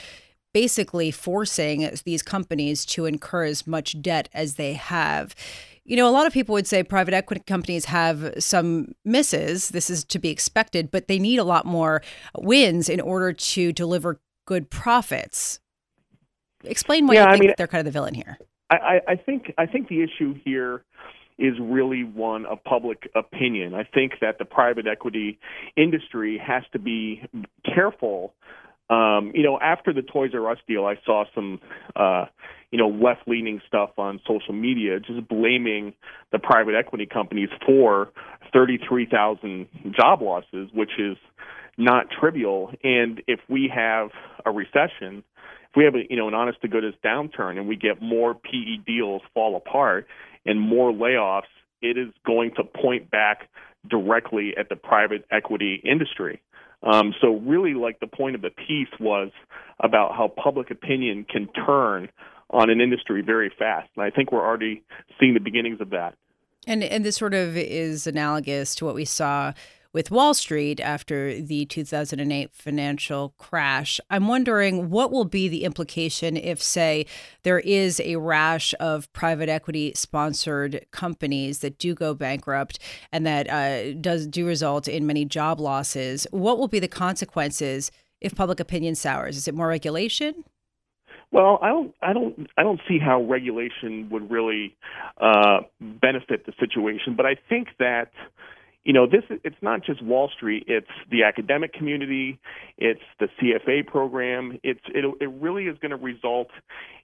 basically 0.53 1.11
forcing 1.11 1.89
these 2.05 2.23
companies 2.23 2.85
to 2.85 3.05
incur 3.05 3.43
as 3.43 3.67
much 3.67 4.01
debt 4.01 4.29
as 4.33 4.55
they 4.55 4.73
have. 4.73 5.35
You 5.83 5.97
know, 5.97 6.07
a 6.07 6.11
lot 6.11 6.25
of 6.25 6.33
people 6.33 6.53
would 6.53 6.67
say 6.67 6.83
private 6.83 7.13
equity 7.13 7.43
companies 7.45 7.85
have 7.85 8.33
some 8.39 8.93
misses. 9.03 9.69
This 9.69 9.89
is 9.89 10.03
to 10.05 10.19
be 10.19 10.29
expected, 10.29 10.91
but 10.91 11.07
they 11.07 11.19
need 11.19 11.37
a 11.37 11.43
lot 11.43 11.65
more 11.65 12.01
wins 12.37 12.89
in 12.89 13.01
order 13.01 13.33
to 13.33 13.73
deliver 13.73 14.21
good 14.45 14.69
profits. 14.69 15.59
Explain 16.63 17.07
why 17.07 17.15
Yeah, 17.15 17.21
you 17.23 17.27
I 17.27 17.31
think 17.31 17.43
mean- 17.45 17.53
they're 17.57 17.67
kind 17.67 17.79
of 17.79 17.85
the 17.85 17.97
villain 17.97 18.13
here. 18.13 18.37
I, 18.71 19.01
I, 19.07 19.15
think 19.15 19.51
I 19.57 19.65
think 19.65 19.87
the 19.87 20.03
issue 20.03 20.35
here 20.45 20.83
is 21.39 21.55
really 21.59 22.03
one 22.03 22.45
of 22.45 22.63
public 22.63 23.09
opinion. 23.15 23.73
I 23.73 23.83
think 23.83 24.13
that 24.21 24.37
the 24.37 24.45
private 24.45 24.85
equity 24.85 25.39
industry 25.75 26.37
has 26.45 26.61
to 26.73 26.79
be 26.79 27.23
careful. 27.65 28.33
Um, 28.91 29.31
you 29.33 29.41
know, 29.41 29.57
after 29.59 29.91
the 29.91 30.01
Toys 30.03 30.31
R 30.35 30.51
Us 30.51 30.59
deal, 30.67 30.85
I 30.85 30.95
saw 31.03 31.23
some, 31.33 31.59
uh, 31.95 32.25
you 32.71 32.77
know, 32.77 32.89
left-leaning 32.89 33.61
stuff 33.67 33.91
on 33.97 34.19
social 34.27 34.53
media, 34.53 34.99
just 34.99 35.27
blaming 35.27 35.93
the 36.31 36.37
private 36.39 36.75
equity 36.75 37.07
companies 37.07 37.49
for 37.65 38.09
33,000 38.53 39.67
job 39.99 40.21
losses, 40.21 40.69
which 40.73 40.91
is 40.99 41.17
not 41.77 42.07
trivial. 42.19 42.71
And 42.83 43.21
if 43.27 43.39
we 43.49 43.71
have 43.73 44.09
a 44.45 44.51
recession, 44.51 45.23
if 45.71 45.75
we 45.75 45.83
have 45.85 45.95
a, 45.95 46.03
you 46.09 46.17
know 46.17 46.27
an 46.27 46.33
honest 46.33 46.61
to 46.61 46.67
goodness 46.67 46.95
downturn 47.03 47.57
and 47.57 47.67
we 47.67 47.75
get 47.75 48.01
more 48.01 48.33
PE 48.33 48.77
deals 48.85 49.21
fall 49.33 49.55
apart 49.55 50.07
and 50.45 50.59
more 50.59 50.91
layoffs, 50.91 51.43
it 51.81 51.97
is 51.97 52.07
going 52.25 52.51
to 52.55 52.63
point 52.63 53.09
back 53.11 53.49
directly 53.87 54.53
at 54.57 54.69
the 54.69 54.75
private 54.75 55.25
equity 55.31 55.81
industry. 55.83 56.41
Um, 56.81 57.13
so 57.21 57.35
really, 57.35 57.73
like 57.73 57.99
the 57.99 58.07
point 58.07 58.35
of 58.35 58.41
the 58.41 58.49
piece 58.49 58.87
was 58.99 59.31
about 59.79 60.15
how 60.15 60.27
public 60.27 60.71
opinion 60.71 61.25
can 61.29 61.47
turn 61.65 62.09
on 62.49 62.69
an 62.69 62.81
industry 62.81 63.21
very 63.21 63.51
fast, 63.57 63.89
and 63.95 64.03
I 64.03 64.09
think 64.09 64.31
we're 64.31 64.45
already 64.45 64.83
seeing 65.19 65.33
the 65.33 65.39
beginnings 65.39 65.81
of 65.81 65.91
that. 65.91 66.15
And 66.67 66.83
and 66.83 67.05
this 67.05 67.15
sort 67.15 67.33
of 67.33 67.55
is 67.57 68.07
analogous 68.07 68.75
to 68.75 68.85
what 68.85 68.95
we 68.95 69.05
saw 69.05 69.53
with 69.91 70.11
Wall 70.11 70.33
Street 70.33 70.79
after 70.79 71.41
the 71.41 71.65
2008 71.65 72.51
financial 72.53 73.33
crash. 73.37 73.99
I'm 74.09 74.27
wondering 74.27 74.89
what 74.89 75.11
will 75.11 75.25
be 75.25 75.47
the 75.47 75.63
implication 75.63 76.37
if, 76.37 76.61
say, 76.61 77.05
there 77.43 77.59
is 77.59 77.99
a 77.99 78.17
rash 78.17 78.73
of 78.79 79.11
private 79.13 79.49
equity 79.49 79.93
sponsored 79.95 80.85
companies 80.91 81.59
that 81.59 81.79
do 81.79 81.95
go 81.95 82.13
bankrupt 82.13 82.79
and 83.11 83.25
that 83.25 83.49
uh, 83.49 83.93
does 83.93 84.27
do 84.27 84.45
result 84.45 84.87
in 84.87 85.07
many 85.07 85.25
job 85.25 85.59
losses. 85.59 86.27
What 86.31 86.59
will 86.59 86.67
be 86.67 86.79
the 86.79 86.87
consequences 86.87 87.91
if 88.21 88.35
public 88.35 88.59
opinion 88.59 88.95
sours? 88.95 89.37
Is 89.37 89.47
it 89.47 89.55
more 89.55 89.67
regulation? 89.67 90.43
Well, 91.31 91.59
I 91.61 91.69
don't, 91.69 91.95
I 92.01 92.13
don't, 92.13 92.47
I 92.57 92.63
don't 92.63 92.81
see 92.87 92.97
how 92.97 93.21
regulation 93.21 94.09
would 94.09 94.31
really 94.31 94.75
uh, 95.21 95.59
benefit 95.79 96.45
the 96.45 96.53
situation. 96.59 97.15
But 97.15 97.27
I 97.27 97.35
think 97.47 97.67
that, 97.77 98.11
you 98.83 98.93
know, 98.93 99.05
this 99.05 99.23
it's 99.43 99.57
not 99.61 99.83
just 99.83 100.01
Wall 100.03 100.29
Street. 100.35 100.65
It's 100.67 100.87
the 101.11 101.23
academic 101.23 101.73
community. 101.73 102.39
It's 102.77 103.01
the 103.19 103.27
CFA 103.39 103.85
program. 103.85 104.59
It's 104.63 104.79
it 104.87 105.05
it 105.19 105.29
really 105.41 105.65
is 105.65 105.77
going 105.79 105.91
to 105.91 105.97
result 105.97 106.47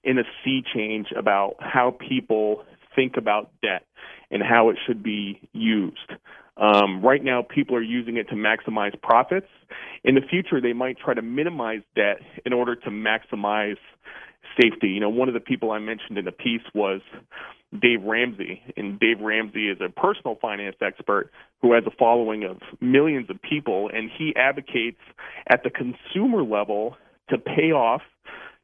in 0.03 0.17
a 0.17 0.23
sea 0.43 0.63
change 0.73 1.07
about 1.15 1.55
how 1.59 1.91
people 1.91 2.63
think 2.95 3.17
about 3.17 3.51
debt 3.61 3.85
and 4.31 4.41
how 4.41 4.69
it 4.69 4.77
should 4.87 5.03
be 5.03 5.41
used. 5.51 6.11
Um, 6.57 7.01
right 7.03 7.21
now, 7.21 7.41
people 7.41 7.75
are 7.75 7.81
using 7.81 8.15
it 8.15 8.29
to 8.29 8.35
maximize 8.35 8.99
profits. 9.01 9.49
In 10.05 10.15
the 10.15 10.21
future, 10.21 10.61
they 10.61 10.71
might 10.71 10.97
try 10.97 11.13
to 11.13 11.21
minimize 11.21 11.81
debt 11.95 12.17
in 12.45 12.53
order 12.53 12.75
to 12.75 12.89
maximize 12.89 13.77
safety. 14.59 14.87
You 14.87 15.01
know, 15.01 15.09
one 15.09 15.27
of 15.27 15.33
the 15.33 15.41
people 15.41 15.71
I 15.71 15.79
mentioned 15.79 16.17
in 16.17 16.25
the 16.25 16.31
piece 16.31 16.61
was 16.73 17.01
Dave 17.79 18.03
Ramsey, 18.03 18.61
and 18.77 18.99
Dave 18.99 19.19
Ramsey 19.21 19.69
is 19.69 19.77
a 19.81 19.89
personal 19.89 20.37
finance 20.41 20.75
expert 20.81 21.31
who 21.61 21.73
has 21.73 21.83
a 21.85 21.91
following 21.97 22.43
of 22.43 22.57
millions 22.81 23.29
of 23.29 23.41
people, 23.41 23.89
and 23.93 24.09
he 24.17 24.33
advocates 24.35 25.01
at 25.49 25.63
the 25.63 25.69
consumer 25.69 26.43
level 26.43 26.95
to 27.29 27.37
pay 27.37 27.71
off 27.71 28.01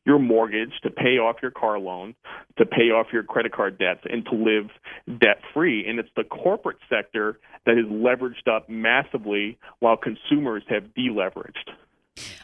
your 0.06 0.20
mortgage, 0.20 0.72
to 0.84 0.90
pay 0.90 1.20
off 1.20 1.38
your 1.42 1.52
car 1.52 1.78
loan, 1.78 2.16
to 2.58 2.66
pay 2.66 2.90
off 2.90 3.08
your 3.14 3.24
credit 3.24 3.54
card 3.54 3.78
debts, 3.78 4.02
and 4.06 4.26
to 4.26 4.36
live 4.36 4.70
debt 5.20 5.38
free. 5.54 5.88
And 5.88 6.00
it's 6.00 6.10
the 6.16 6.24
corporate 6.24 6.78
sector 6.90 7.40
that 7.66 7.78
is 7.78 7.86
leveraged 7.86 8.48
up 8.48 8.68
massively 8.68 9.60
while 9.80 9.98
consumers 9.98 10.64
have 10.70 10.84
deleveraged. 10.98 11.70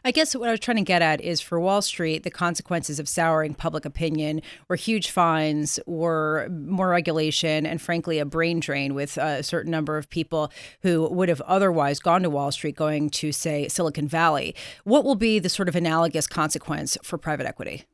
I 0.04 0.12
guess 0.12 0.36
what 0.36 0.48
I 0.48 0.52
was 0.52 0.60
trying 0.60 0.78
to 0.78 0.84
get 0.84 1.02
at 1.02 1.22
is 1.22 1.42
for 1.42 1.60
Wall 1.60 1.82
Street, 1.82 2.24
the 2.24 2.32
consequences 2.32 3.00
of 3.00 3.08
souring 3.08 3.54
public 3.54 3.86
opinion 3.86 4.42
were 4.68 4.76
huge 4.76 5.12
fines, 5.12 5.80
were 5.86 6.48
more 6.50 6.90
regulation, 6.90 7.66
and 7.66 7.82
frankly, 7.82 8.20
a 8.20 8.26
brain 8.26 8.60
drain 8.60 8.94
with 8.94 9.18
a 9.18 9.44
certain 9.44 9.72
number 9.72 9.98
of 9.98 10.10
people 10.10 10.52
who 10.82 11.08
would 11.10 11.30
have 11.30 11.42
otherwise 11.42 12.00
gone 12.00 12.24
to 12.24 12.30
Wall 12.30 12.52
Street 12.52 12.76
going 12.76 13.10
to, 13.10 13.32
say, 13.32 13.68
Silicon 13.68 14.08
Valley. 14.08 14.56
What 14.84 15.04
will 15.04 15.16
be 15.16 15.40
the 15.40 15.50
sort 15.50 15.70
of 15.70 15.76
analogous 15.76 16.28
consequence 16.28 16.98
for 17.04 17.18
private 17.18 17.46
equity? 17.46 17.86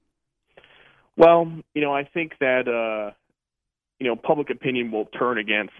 Well, 1.16 1.52
you 1.74 1.82
know, 1.82 1.94
I 1.94 2.06
think 2.06 2.34
that, 2.40 2.68
uh, 2.68 3.14
you 4.00 4.08
know, 4.08 4.16
public 4.16 4.50
opinion 4.50 4.92
will 4.92 5.06
turn 5.06 5.38
against 5.38 5.74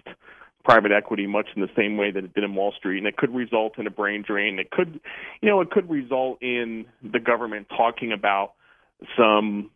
private 0.64 0.92
equity 0.92 1.26
much 1.26 1.46
in 1.54 1.62
the 1.62 1.68
same 1.76 1.96
way 1.96 2.10
that 2.10 2.24
it 2.24 2.34
did 2.34 2.42
in 2.42 2.54
Wall 2.54 2.72
Street, 2.76 2.98
and 2.98 3.06
it 3.06 3.16
could 3.16 3.34
result 3.34 3.78
in 3.78 3.86
a 3.86 3.90
brain 3.90 4.24
drain. 4.26 4.58
It 4.58 4.70
could, 4.70 4.98
you 5.42 5.48
know, 5.48 5.60
it 5.60 5.70
could 5.70 5.88
result 5.88 6.42
in 6.42 6.86
the 7.02 7.20
government 7.20 7.68
talking 7.68 8.12
about 8.12 8.52
some, 9.16 9.70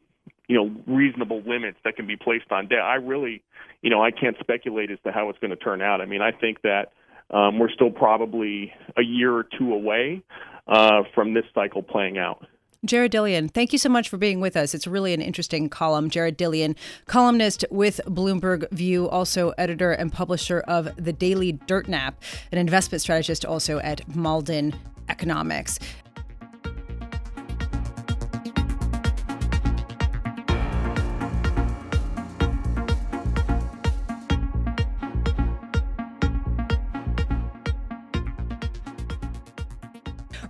you 0.48 0.56
know, 0.56 0.74
reasonable 0.86 1.42
limits 1.46 1.78
that 1.84 1.96
can 1.96 2.06
be 2.06 2.16
placed 2.16 2.50
on 2.50 2.68
debt. 2.68 2.80
I 2.80 2.94
really, 2.94 3.42
you 3.82 3.90
know, 3.90 4.02
I 4.02 4.10
can't 4.10 4.36
speculate 4.40 4.90
as 4.90 4.98
to 5.04 5.12
how 5.12 5.28
it's 5.28 5.38
going 5.38 5.50
to 5.50 5.56
turn 5.56 5.82
out. 5.82 6.00
I 6.00 6.06
mean, 6.06 6.22
I 6.22 6.32
think 6.32 6.62
that 6.62 6.92
um, 7.30 7.58
we're 7.58 7.70
still 7.70 7.90
probably 7.90 8.72
a 8.96 9.02
year 9.02 9.34
or 9.34 9.44
two 9.44 9.74
away 9.74 10.22
uh, 10.66 11.02
from 11.14 11.34
this 11.34 11.44
cycle 11.54 11.82
playing 11.82 12.16
out. 12.16 12.46
Jared 12.84 13.10
Dillian, 13.10 13.50
thank 13.50 13.72
you 13.72 13.78
so 13.78 13.88
much 13.88 14.08
for 14.08 14.18
being 14.18 14.40
with 14.40 14.56
us. 14.56 14.72
It's 14.72 14.86
really 14.86 15.12
an 15.12 15.20
interesting 15.20 15.68
column. 15.68 16.08
Jared 16.10 16.38
Dillian, 16.38 16.76
columnist 17.06 17.64
with 17.72 18.00
Bloomberg 18.06 18.70
View, 18.70 19.08
also 19.08 19.50
editor 19.58 19.90
and 19.90 20.12
publisher 20.12 20.60
of 20.68 20.88
The 20.94 21.12
Daily 21.12 21.54
Dirtnap, 21.54 22.14
an 22.52 22.58
investment 22.58 23.02
strategist 23.02 23.44
also 23.44 23.80
at 23.80 24.06
Mauldin 24.10 24.76
Economics. 25.08 25.80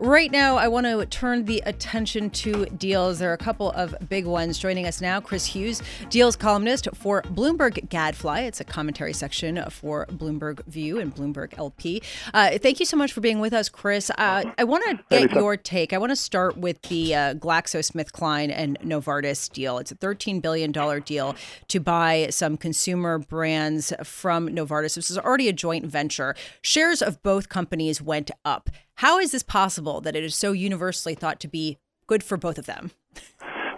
Right 0.08 0.32
now, 0.32 0.56
I 0.56 0.68
want 0.68 0.86
to 0.86 1.04
turn 1.04 1.44
the 1.44 1.62
attention 1.66 2.30
to 2.30 2.64
deals. 2.64 3.18
There 3.18 3.28
are 3.28 3.34
a 3.34 3.36
couple 3.36 3.72
of 3.72 3.94
big 4.08 4.24
ones. 4.24 4.58
Joining 4.58 4.86
us 4.86 5.02
now, 5.02 5.20
Chris 5.20 5.44
Hughes, 5.44 5.82
deals 6.08 6.34
columnist 6.34 6.88
for 6.94 7.20
Bloomberg 7.24 7.90
Gadfly. 7.90 8.40
It's 8.40 8.58
a 8.58 8.64
commentary 8.64 9.12
section 9.12 9.62
for 9.68 10.06
Bloomberg 10.06 10.64
View 10.64 10.98
and 10.98 11.14
Bloomberg 11.14 11.58
LP. 11.58 12.00
Uh, 12.32 12.56
thank 12.56 12.80
you 12.80 12.86
so 12.86 12.96
much 12.96 13.12
for 13.12 13.20
being 13.20 13.38
with 13.38 13.52
us, 13.52 13.68
Chris. 13.68 14.10
Uh, 14.16 14.44
I 14.56 14.64
want 14.64 14.82
to 14.86 15.04
get 15.10 15.30
your 15.32 15.58
take. 15.58 15.92
I 15.92 15.98
want 15.98 16.08
to 16.08 16.16
start 16.16 16.56
with 16.56 16.80
the 16.88 17.14
uh, 17.14 17.34
GlaxoSmithKline 17.34 18.50
and 18.50 18.80
Novartis 18.80 19.52
deal. 19.52 19.76
It's 19.76 19.92
a 19.92 19.96
$13 19.96 20.40
billion 20.40 20.72
deal 21.02 21.36
to 21.68 21.80
buy 21.80 22.28
some 22.30 22.56
consumer 22.56 23.18
brands 23.18 23.92
from 24.04 24.48
Novartis. 24.48 24.94
This 24.94 25.10
is 25.10 25.18
already 25.18 25.50
a 25.50 25.52
joint 25.52 25.84
venture. 25.84 26.34
Shares 26.62 27.02
of 27.02 27.22
both 27.22 27.50
companies 27.50 28.00
went 28.00 28.30
up. 28.46 28.70
How 28.98 29.20
is 29.20 29.30
this 29.30 29.44
possible 29.44 30.00
that 30.00 30.16
it 30.16 30.24
is 30.24 30.34
so 30.34 30.50
universally 30.50 31.14
thought 31.14 31.38
to 31.38 31.46
be 31.46 31.78
good 32.08 32.24
for 32.24 32.36
both 32.36 32.58
of 32.58 32.66
them? 32.66 32.90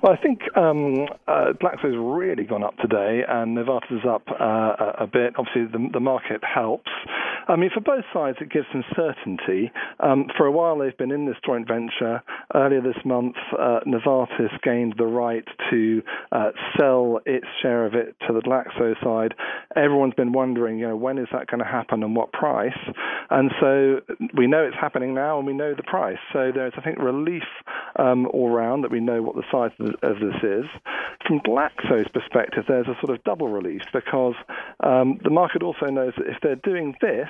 Well, 0.03 0.15
I 0.15 0.17
think 0.17 0.41
um, 0.57 1.09
uh, 1.29 1.53
Glaxo's 1.61 1.95
really 1.95 2.45
gone 2.45 2.65
up 2.65 2.75
today, 2.79 3.21
and 3.29 3.55
Novartis 3.55 3.99
is 3.99 4.07
up 4.09 4.23
uh, 4.31 4.93
a 4.99 5.07
bit. 5.07 5.35
Obviously, 5.37 5.67
the, 5.67 5.91
the 5.93 6.01
market 6.01 6.41
helps. 6.43 6.91
I 7.49 7.57
mean, 7.57 7.71
for 7.73 7.81
both 7.81 8.05
sides, 8.13 8.39
it 8.41 8.51
gives 8.51 8.67
them 8.73 8.85
certainty. 8.95 9.73
Um, 10.01 10.27
for 10.37 10.47
a 10.47 10.53
while, 10.53 10.79
they've 10.79 10.97
been 10.97 11.11
in 11.11 11.27
this 11.27 11.37
joint 11.45 11.67
venture. 11.67 12.23
Earlier 12.55 12.81
this 12.81 13.03
month, 13.05 13.37
uh, 13.59 13.81
Novartis 13.87 14.61
gained 14.63 14.95
the 14.99 15.07
right 15.07 15.45
to 15.71 16.03
uh, 16.33 16.51
sell 16.79 17.21
its 17.27 17.47
share 17.63 17.87
of 17.87 17.95
it 17.95 18.17
to 18.27 18.33
the 18.33 18.41
Glaxo 18.41 18.95
side. 19.03 19.35
Everyone's 19.77 20.15
been 20.15 20.33
wondering, 20.33 20.79
you 20.79 20.89
know, 20.89 20.97
when 20.97 21.19
is 21.19 21.29
that 21.33 21.47
going 21.47 21.61
to 21.61 21.67
happen 21.67 22.03
and 22.03 22.15
what 22.15 22.33
price? 22.33 22.79
And 23.31 23.51
so 23.61 24.01
we 24.37 24.47
know 24.47 24.65
it's 24.65 24.77
happening 24.81 25.15
now, 25.15 25.39
and 25.39 25.47
we 25.47 25.53
know 25.53 25.75
the 25.75 25.83
price. 25.83 26.19
So 26.33 26.51
there's, 26.55 26.73
I 26.77 26.81
think, 26.83 26.99
relief 26.99 27.45
um, 27.97 28.27
all 28.29 28.51
round 28.51 28.85
that 28.85 28.91
we 28.91 29.01
know 29.01 29.23
what 29.23 29.37
the 29.37 29.45
size 29.51 29.71
of 30.03 30.17
this 30.21 30.43
is. 30.43 30.65
From 31.27 31.41
Glaxo's 31.41 32.09
perspective, 32.13 32.65
there's 32.67 32.89
a 32.89 32.97
sort 33.05 33.17
of 33.17 33.23
double 33.25 33.49
relief 33.49 33.83
because 33.93 34.35
um, 34.81 35.19
the 35.23 35.31
market 35.31 35.63
also 35.63 35.87
knows 35.87 36.13
that 36.17 36.27
if 36.27 36.37
they're 36.43 36.57
doing 36.57 36.95
this, 37.01 37.29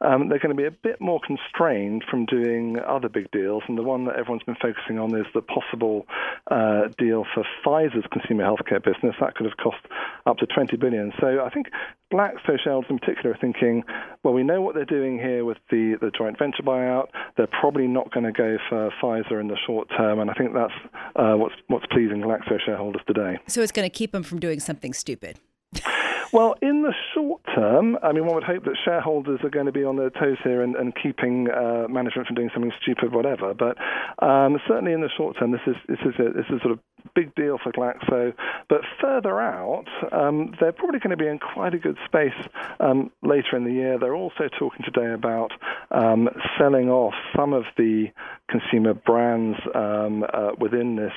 um, 0.00 0.28
they're 0.28 0.38
going 0.38 0.54
to 0.54 0.60
be 0.60 0.66
a 0.66 0.70
bit 0.70 1.00
more 1.00 1.20
constrained 1.24 2.04
from 2.10 2.26
doing 2.26 2.78
other 2.86 3.08
big 3.08 3.30
deals. 3.30 3.62
And 3.68 3.78
the 3.78 3.82
one 3.82 4.04
that 4.06 4.16
everyone's 4.16 4.42
been 4.42 4.56
focusing 4.60 4.98
on 4.98 5.14
is 5.16 5.26
the 5.34 5.42
possible 5.42 6.06
uh, 6.50 6.88
deal 6.98 7.24
for 7.34 7.44
Pfizer's 7.64 8.06
consumer 8.12 8.44
healthcare 8.44 8.82
business. 8.82 9.14
That 9.20 9.34
could 9.34 9.46
have 9.46 9.56
cost 9.56 9.84
up 10.26 10.38
to 10.38 10.46
20 10.46 10.76
billion. 10.76 11.12
So 11.20 11.42
I 11.44 11.50
think 11.50 11.68
Glaxo 12.12 12.58
shareholders 12.62 12.90
in 12.90 12.98
particular 12.98 13.32
are 13.32 13.38
thinking, 13.40 13.82
well, 14.22 14.34
we 14.34 14.42
know 14.42 14.60
what 14.60 14.74
they're 14.74 14.84
doing 14.84 15.18
here 15.18 15.44
with 15.44 15.58
the, 15.70 15.96
the 16.00 16.10
joint 16.16 16.38
venture 16.38 16.62
buyout. 16.62 17.08
They're 17.36 17.46
probably 17.46 17.86
not 17.86 18.12
going 18.12 18.24
to 18.24 18.32
go 18.32 18.58
for 18.68 18.90
Pfizer 19.02 19.40
in 19.40 19.48
the 19.48 19.56
short 19.66 19.88
term, 19.96 20.20
and 20.20 20.30
I 20.30 20.34
think 20.34 20.54
that's 20.54 20.72
uh, 21.16 21.34
what's 21.34 21.54
what's 21.68 21.86
pleasing 21.86 22.20
Glaxo 22.20 22.58
shareholders 22.64 23.02
today. 23.06 23.38
So 23.48 23.62
it's 23.62 23.72
going 23.72 23.88
to 23.88 23.94
keep 23.94 24.12
them 24.12 24.22
from 24.22 24.38
doing 24.38 24.60
something 24.60 24.92
stupid. 24.92 25.40
Well, 26.32 26.56
in 26.62 26.82
the 26.82 26.94
short 27.14 27.42
term, 27.54 27.98
I 28.02 28.12
mean, 28.12 28.26
one 28.26 28.34
would 28.34 28.44
hope 28.44 28.64
that 28.64 28.76
shareholders 28.84 29.40
are 29.42 29.50
going 29.50 29.66
to 29.66 29.72
be 29.72 29.84
on 29.84 29.96
their 29.96 30.10
toes 30.10 30.38
here 30.42 30.62
and, 30.62 30.74
and 30.76 30.92
keeping 31.00 31.48
uh, 31.50 31.86
management 31.88 32.26
from 32.26 32.36
doing 32.36 32.50
something 32.52 32.72
stupid, 32.82 33.12
whatever. 33.12 33.54
But 33.54 33.76
um, 34.24 34.58
certainly 34.66 34.92
in 34.92 35.00
the 35.00 35.10
short 35.16 35.36
term, 35.38 35.52
this 35.52 35.60
is 35.66 35.76
this 35.88 36.00
is 36.00 36.14
a, 36.18 36.32
this 36.32 36.46
is 36.50 36.60
sort 36.62 36.72
of 36.72 36.78
big 37.14 37.34
deal 37.34 37.58
for 37.62 37.72
Glaxo. 37.72 38.32
But 38.68 38.80
further 39.00 39.40
out, 39.40 39.86
um, 40.12 40.54
they're 40.60 40.72
probably 40.72 40.98
going 40.98 41.16
to 41.16 41.16
be 41.16 41.28
in 41.28 41.38
quite 41.38 41.74
a 41.74 41.78
good 41.78 41.96
space 42.06 42.48
um, 42.80 43.10
later 43.22 43.56
in 43.56 43.64
the 43.64 43.72
year. 43.72 43.98
They're 43.98 44.14
also 44.14 44.48
talking 44.58 44.84
today 44.84 45.12
about 45.12 45.52
um, 45.90 46.28
selling 46.58 46.88
off 46.88 47.14
some 47.36 47.52
of 47.52 47.64
the 47.76 48.06
consumer 48.48 48.94
brands 48.94 49.58
um, 49.74 50.24
uh, 50.32 50.52
within 50.58 50.96
this 50.96 51.12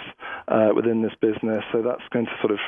uh, 0.48 0.70
within 0.76 1.02
this 1.02 1.14
business. 1.22 1.64
So 1.72 1.82
that's 1.82 2.04
going 2.12 2.26
to 2.26 2.32
sort 2.42 2.52
of 2.52 2.60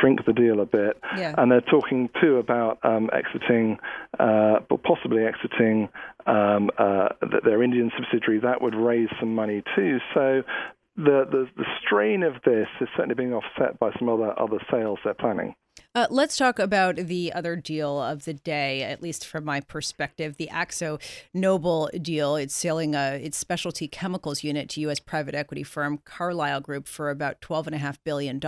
shrink 0.00 0.24
the 0.24 0.32
deal 0.32 0.60
a 0.60 0.66
bit. 0.66 0.98
Yeah. 1.16 1.34
And 1.36 1.50
they're 1.50 1.60
talking 1.60 2.10
too 2.20 2.36
about 2.36 2.78
um, 2.82 3.10
exiting, 3.12 3.78
uh, 4.18 4.60
but 4.68 4.82
possibly 4.82 5.24
exiting 5.24 5.88
um, 6.26 6.70
uh, 6.78 7.08
their 7.44 7.62
Indian 7.62 7.90
subsidiary. 7.96 8.40
That 8.40 8.62
would 8.62 8.74
raise 8.74 9.08
some 9.20 9.34
money 9.34 9.62
too. 9.74 9.98
So 10.14 10.42
the, 10.96 11.26
the, 11.30 11.48
the 11.56 11.64
strain 11.84 12.22
of 12.22 12.34
this 12.44 12.68
is 12.80 12.88
certainly 12.96 13.14
being 13.14 13.34
offset 13.34 13.78
by 13.78 13.90
some 13.98 14.08
other 14.08 14.38
other 14.38 14.58
sales 14.70 14.98
they're 15.04 15.14
planning. 15.14 15.54
Uh, 15.94 16.06
let's 16.10 16.36
talk 16.36 16.58
about 16.58 16.96
the 16.96 17.32
other 17.32 17.56
deal 17.56 18.00
of 18.02 18.26
the 18.26 18.34
day, 18.34 18.82
at 18.82 19.02
least 19.02 19.26
from 19.26 19.44
my 19.44 19.60
perspective, 19.60 20.36
the 20.36 20.48
Akzo 20.52 21.00
Nobel 21.32 21.88
deal. 22.02 22.36
It's 22.36 22.54
selling 22.54 22.94
a, 22.94 23.18
its 23.22 23.38
specialty 23.38 23.88
chemicals 23.88 24.44
unit 24.44 24.68
to 24.70 24.80
U.S. 24.82 25.00
private 25.00 25.34
equity 25.34 25.62
firm 25.62 25.98
Carlyle 26.04 26.60
Group 26.60 26.86
for 26.86 27.08
about 27.08 27.40
$12.5 27.40 27.96
billion. 28.04 28.38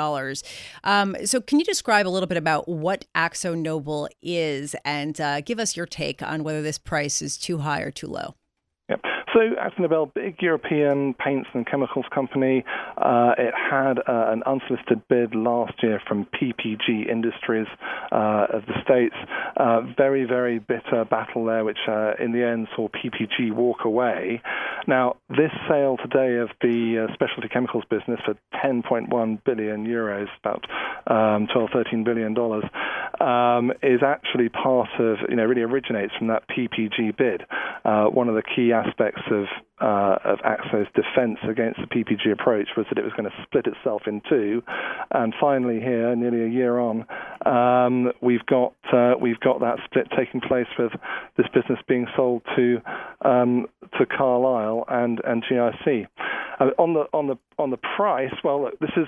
Um, 0.85 1.17
so, 1.27 1.41
can 1.41 1.59
you 1.59 1.65
describe 1.65 2.07
a 2.07 2.11
little 2.11 2.27
bit 2.27 2.39
about 2.39 2.69
what 2.69 3.07
Akzo 3.15 3.57
Nobel 3.57 4.09
is 4.21 4.77
and 4.85 5.19
uh, 5.19 5.41
give 5.41 5.59
us 5.59 5.77
your 5.77 5.87
take 5.87 6.23
on 6.23 6.45
whether 6.45 6.61
this 6.61 6.79
price 6.79 7.23
is 7.23 7.39
too 7.39 7.59
high 7.59 7.81
or 7.81 7.91
too 7.91 8.09
low? 8.09 8.35
Yep. 8.91 9.01
So 9.35 9.41
AkzoNobel, 9.41 10.15
big 10.15 10.37
European 10.41 11.13
paints 11.15 11.51
and 11.53 11.67
chemicals 11.67 12.07
company, 12.15 12.65
uh, 12.97 13.33
it 13.37 13.53
had 13.55 13.99
uh, 13.99 14.33
an 14.33 14.43
unsolicited 14.47 15.03
bid 15.09 15.35
last 15.35 15.75
year 15.83 16.01
from 16.09 16.27
PPG 16.27 17.11
Industries 17.11 17.67
uh, 18.11 18.47
of 18.51 18.63
the 18.67 18.73
States. 18.83 19.15
Uh, 19.57 19.83
very, 19.97 20.25
very 20.25 20.59
bitter 20.59 21.05
battle 21.05 21.45
there, 21.45 21.63
which 21.63 21.79
uh, 21.89 22.13
in 22.19 22.33
the 22.33 22.43
end 22.43 22.69
saw 22.75 22.89
PPG 22.89 23.53
walk 23.53 23.85
away. 23.85 24.41
Now, 24.87 25.17
this 25.29 25.53
sale 25.69 25.99
today 25.99 26.37
of 26.37 26.49
the 26.63 27.07
uh, 27.09 27.13
specialty 27.13 27.49
chemicals 27.49 27.85
business 27.91 28.21
for 28.25 28.35
10.1 28.65 29.45
billion 29.45 29.87
euros, 29.87 30.29
about 30.41 30.65
um, 31.07 31.49
12, 31.53 31.71
13 31.73 32.05
billion 32.05 32.33
dollars, 32.33 32.65
um, 33.21 33.73
is 33.83 34.01
actually 34.03 34.49
part 34.49 34.89
of, 34.99 35.19
you 35.29 35.37
know, 35.37 35.45
really 35.45 35.63
originates 35.63 36.15
from 36.17 36.29
that 36.29 36.45
PPG 36.49 37.17
bid. 37.17 37.43
One 37.85 38.29
of 38.29 38.35
the 38.35 38.43
key 38.43 38.73
aspects 38.73 39.18
of 39.31 39.45
uh, 39.81 40.19
of 40.25 40.39
Akzo's 40.41 40.89
defence 40.95 41.39
against 41.49 41.79
the 41.81 41.87
PPG 41.87 42.33
approach 42.33 42.69
was 42.77 42.87
that 42.89 42.99
it 42.99 43.05
was 43.05 43.13
going 43.13 43.31
to 43.31 43.37
split 43.45 43.67
itself 43.67 44.03
in 44.07 44.21
two, 44.29 44.63
and 45.13 45.33
finally 45.41 45.81
here, 45.81 46.15
nearly 46.17 46.45
a 46.45 46.49
year 46.49 46.79
on, 46.79 47.07
um, 47.47 48.13
we've 48.21 48.45
got 48.47 48.75
uh, 48.93 49.15
we've 49.21 49.41
got 49.41 49.61
that 49.61 49.79
split 49.85 50.09
taking 50.17 50.41
place 50.41 50.67
with 50.79 50.93
this 51.37 51.47
business 51.55 51.79
being 51.87 52.07
sold 52.17 52.43
to 52.57 52.81
um, 53.25 53.67
to 53.99 54.07
Carlyle 54.07 54.85
and 54.89 55.21
and 55.25 55.45
GIC. 55.45 56.07
Uh, 56.61 56.71
on 56.79 56.95
the 56.95 57.05
on 57.13 57.29
the 57.29 57.37
on 57.59 57.71
the 57.71 57.79
price, 57.97 58.35
well, 58.43 58.63
look, 58.63 58.79
this 58.81 58.91
is 58.97 59.07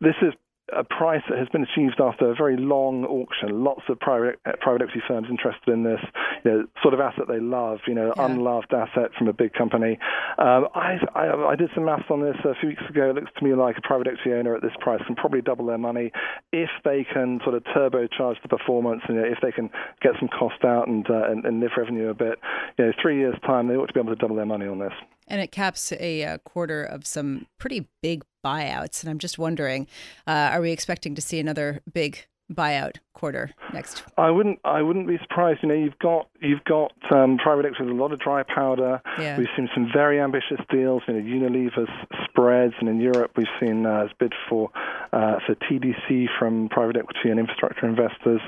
this 0.00 0.14
is 0.22 0.32
a 0.72 0.82
price 0.82 1.22
that 1.28 1.38
has 1.38 1.48
been 1.48 1.62
achieved 1.62 2.00
after 2.00 2.30
a 2.30 2.34
very 2.34 2.56
long 2.56 3.04
auction. 3.04 3.62
Lots 3.62 3.82
of 3.88 4.00
private 4.00 4.40
private 4.60 4.82
equity 4.82 5.02
firms 5.06 5.28
interested 5.30 5.70
in 5.70 5.84
this, 5.84 6.00
you 6.44 6.50
know, 6.50 6.64
sort 6.82 6.92
of 6.92 7.00
asset 7.00 7.28
they 7.28 7.38
love, 7.38 7.78
you 7.86 7.94
know, 7.94 8.12
yeah. 8.16 8.26
unloved 8.26 8.72
asset 8.72 9.12
from 9.16 9.28
a 9.28 9.32
big 9.32 9.52
company. 9.52 9.98
Um, 10.38 10.66
I, 10.74 10.98
I, 11.14 11.52
I 11.52 11.56
did 11.56 11.70
some 11.74 11.84
maths 11.84 12.10
on 12.10 12.20
this 12.20 12.36
a 12.44 12.54
few 12.58 12.70
weeks 12.70 12.82
ago. 12.90 13.10
It 13.10 13.14
looks 13.14 13.30
to 13.38 13.44
me 13.44 13.54
like 13.54 13.78
a 13.78 13.82
private 13.82 14.08
equity 14.08 14.32
owner 14.32 14.56
at 14.56 14.62
this 14.62 14.74
price 14.80 15.00
can 15.06 15.14
probably 15.14 15.40
double 15.40 15.66
their 15.66 15.78
money 15.78 16.10
if 16.52 16.70
they 16.84 17.06
can 17.12 17.40
sort 17.44 17.54
of 17.54 17.62
turbocharge 17.64 18.42
the 18.42 18.48
performance 18.48 19.02
and 19.06 19.16
you 19.16 19.22
know, 19.22 19.28
if 19.28 19.38
they 19.42 19.52
can 19.52 19.70
get 20.02 20.12
some 20.18 20.28
cost 20.28 20.64
out 20.64 20.88
and, 20.88 21.08
uh, 21.08 21.30
and, 21.30 21.44
and 21.44 21.60
lift 21.60 21.76
revenue 21.76 22.08
a 22.10 22.14
bit. 22.14 22.38
You 22.76 22.86
know, 22.86 22.92
three 23.00 23.18
years 23.18 23.36
time 23.46 23.68
they 23.68 23.74
ought 23.74 23.86
to 23.86 23.92
be 23.92 24.00
able 24.00 24.14
to 24.14 24.20
double 24.20 24.36
their 24.36 24.46
money 24.46 24.66
on 24.66 24.78
this. 24.80 24.92
And 25.26 25.40
it 25.40 25.52
caps 25.52 25.92
a, 25.92 26.22
a, 26.22 26.24
uh, 26.24 26.38
quarter 26.38 26.82
of 26.82 27.06
some 27.06 27.46
pretty 27.58 27.88
big 28.02 28.24
buyouts. 28.44 29.02
And 29.02 29.10
I'm 29.10 29.18
just 29.18 29.38
wondering, 29.38 29.86
uh, 30.26 30.50
are 30.52 30.60
we 30.60 30.70
expecting 30.70 31.14
to 31.14 31.20
see 31.20 31.40
another 31.40 31.80
big 31.92 32.26
buyout 32.52 32.98
quarter 33.14 33.50
next? 33.72 34.04
I 34.16 34.30
wouldn't. 34.30 34.60
I 34.64 34.82
wouldn't 34.82 35.06
be 35.06 35.18
surprised. 35.18 35.60
You 35.62 35.68
know, 35.68 35.74
you've 35.74 35.98
got 35.98 36.28
you've 36.40 36.64
got 36.64 36.92
um, 37.10 37.38
private 37.38 37.64
equity 37.64 37.84
with 37.84 37.98
a 37.98 38.00
lot 38.00 38.12
of 38.12 38.20
dry 38.20 38.42
powder. 38.42 39.00
Yeah. 39.18 39.38
We've 39.38 39.48
seen 39.56 39.68
some 39.74 39.88
very 39.92 40.20
ambitious 40.20 40.60
deals. 40.70 41.02
You 41.08 41.14
know, 41.14 41.20
Unilever's 41.20 41.90
spreads, 42.24 42.74
and 42.78 42.88
in 42.88 43.00
Europe 43.00 43.32
we've 43.36 43.46
seen 43.60 43.86
uh, 43.86 44.08
bid 44.18 44.34
for 44.48 44.70
uh, 45.12 45.38
for 45.46 45.54
TDC 45.54 46.26
from 46.38 46.68
private 46.68 46.96
equity 46.96 47.30
and 47.30 47.40
infrastructure 47.40 47.86
investors. 47.86 48.40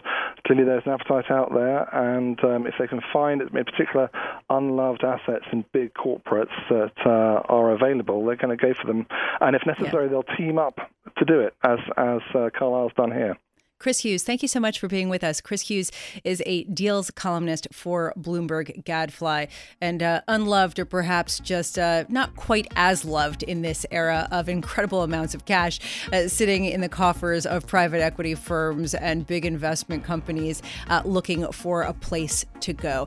Clearly, 0.47 0.65
there's 0.65 0.85
an 0.87 0.93
appetite 0.93 1.31
out 1.31 1.53
there, 1.53 1.89
and 1.95 2.43
um, 2.45 2.67
if 2.67 2.75
they 2.79 2.87
can 2.87 3.01
find, 3.13 3.43
in 3.43 3.65
particular, 3.65 4.11
unloved 4.51 5.05
assets 5.05 5.45
in 5.53 5.65
big 5.73 5.93
corporates 5.95 6.55
that 6.69 6.93
uh, 7.05 7.43
are 7.49 7.73
available, 7.73 8.25
they're 8.25 8.37
going 8.37 8.57
to 8.57 8.63
go 8.63 8.75
for 8.75 8.87
them. 8.87 9.07
And 9.41 9.57
if 9.57 9.63
necessary, 9.67 10.05
yeah. 10.05 10.11
they'll 10.11 10.37
team 10.37 10.59
up 10.59 10.79
to 11.17 11.25
do 11.25 11.41
it, 11.41 11.55
as 11.65 11.79
as 11.97 12.21
uh, 12.35 12.51
Carlyle's 12.57 12.93
done 12.97 13.11
here. 13.11 13.37
Chris 13.79 14.01
Hughes, 14.01 14.25
thank 14.25 14.43
you 14.43 14.49
so 14.49 14.59
much 14.59 14.81
for 14.81 14.89
being 14.89 15.09
with 15.09 15.23
us. 15.23 15.41
Chris 15.41 15.63
Hughes 15.63 15.93
is 16.25 16.43
a 16.47 16.65
deals 16.65 17.13
columnist 17.13 17.69
for 17.73 18.13
Bloomberg 18.19 18.85
Gadfly 18.85 19.47
and 19.81 20.03
uh, 20.03 20.21
unloved, 20.27 20.81
or 20.81 20.85
perhaps 20.85 21.39
just 21.39 21.79
uh, 21.79 22.05
not 22.09 22.35
quite 22.35 22.67
as 22.75 23.05
loved 23.05 23.45
in 23.45 23.63
this 23.63 23.87
era 23.93 24.27
of 24.33 24.49
incredible 24.49 25.05
amounts 25.05 25.33
of 25.33 25.45
cash 25.45 25.79
uh, 26.13 26.27
sitting 26.27 26.65
in 26.65 26.81
the 26.81 26.89
coffers 26.89 27.47
of 27.47 27.67
private 27.69 28.01
equity 28.01 28.35
firms 28.35 28.95
and 28.95 29.27
big 29.27 29.47
investment 29.47 30.03
companies 30.03 30.61
uh, 30.89 31.03
looking 31.05 31.51
for 31.53 31.83
a 31.83 31.93
place 31.93 32.45
to 32.61 32.73
go. 32.73 33.07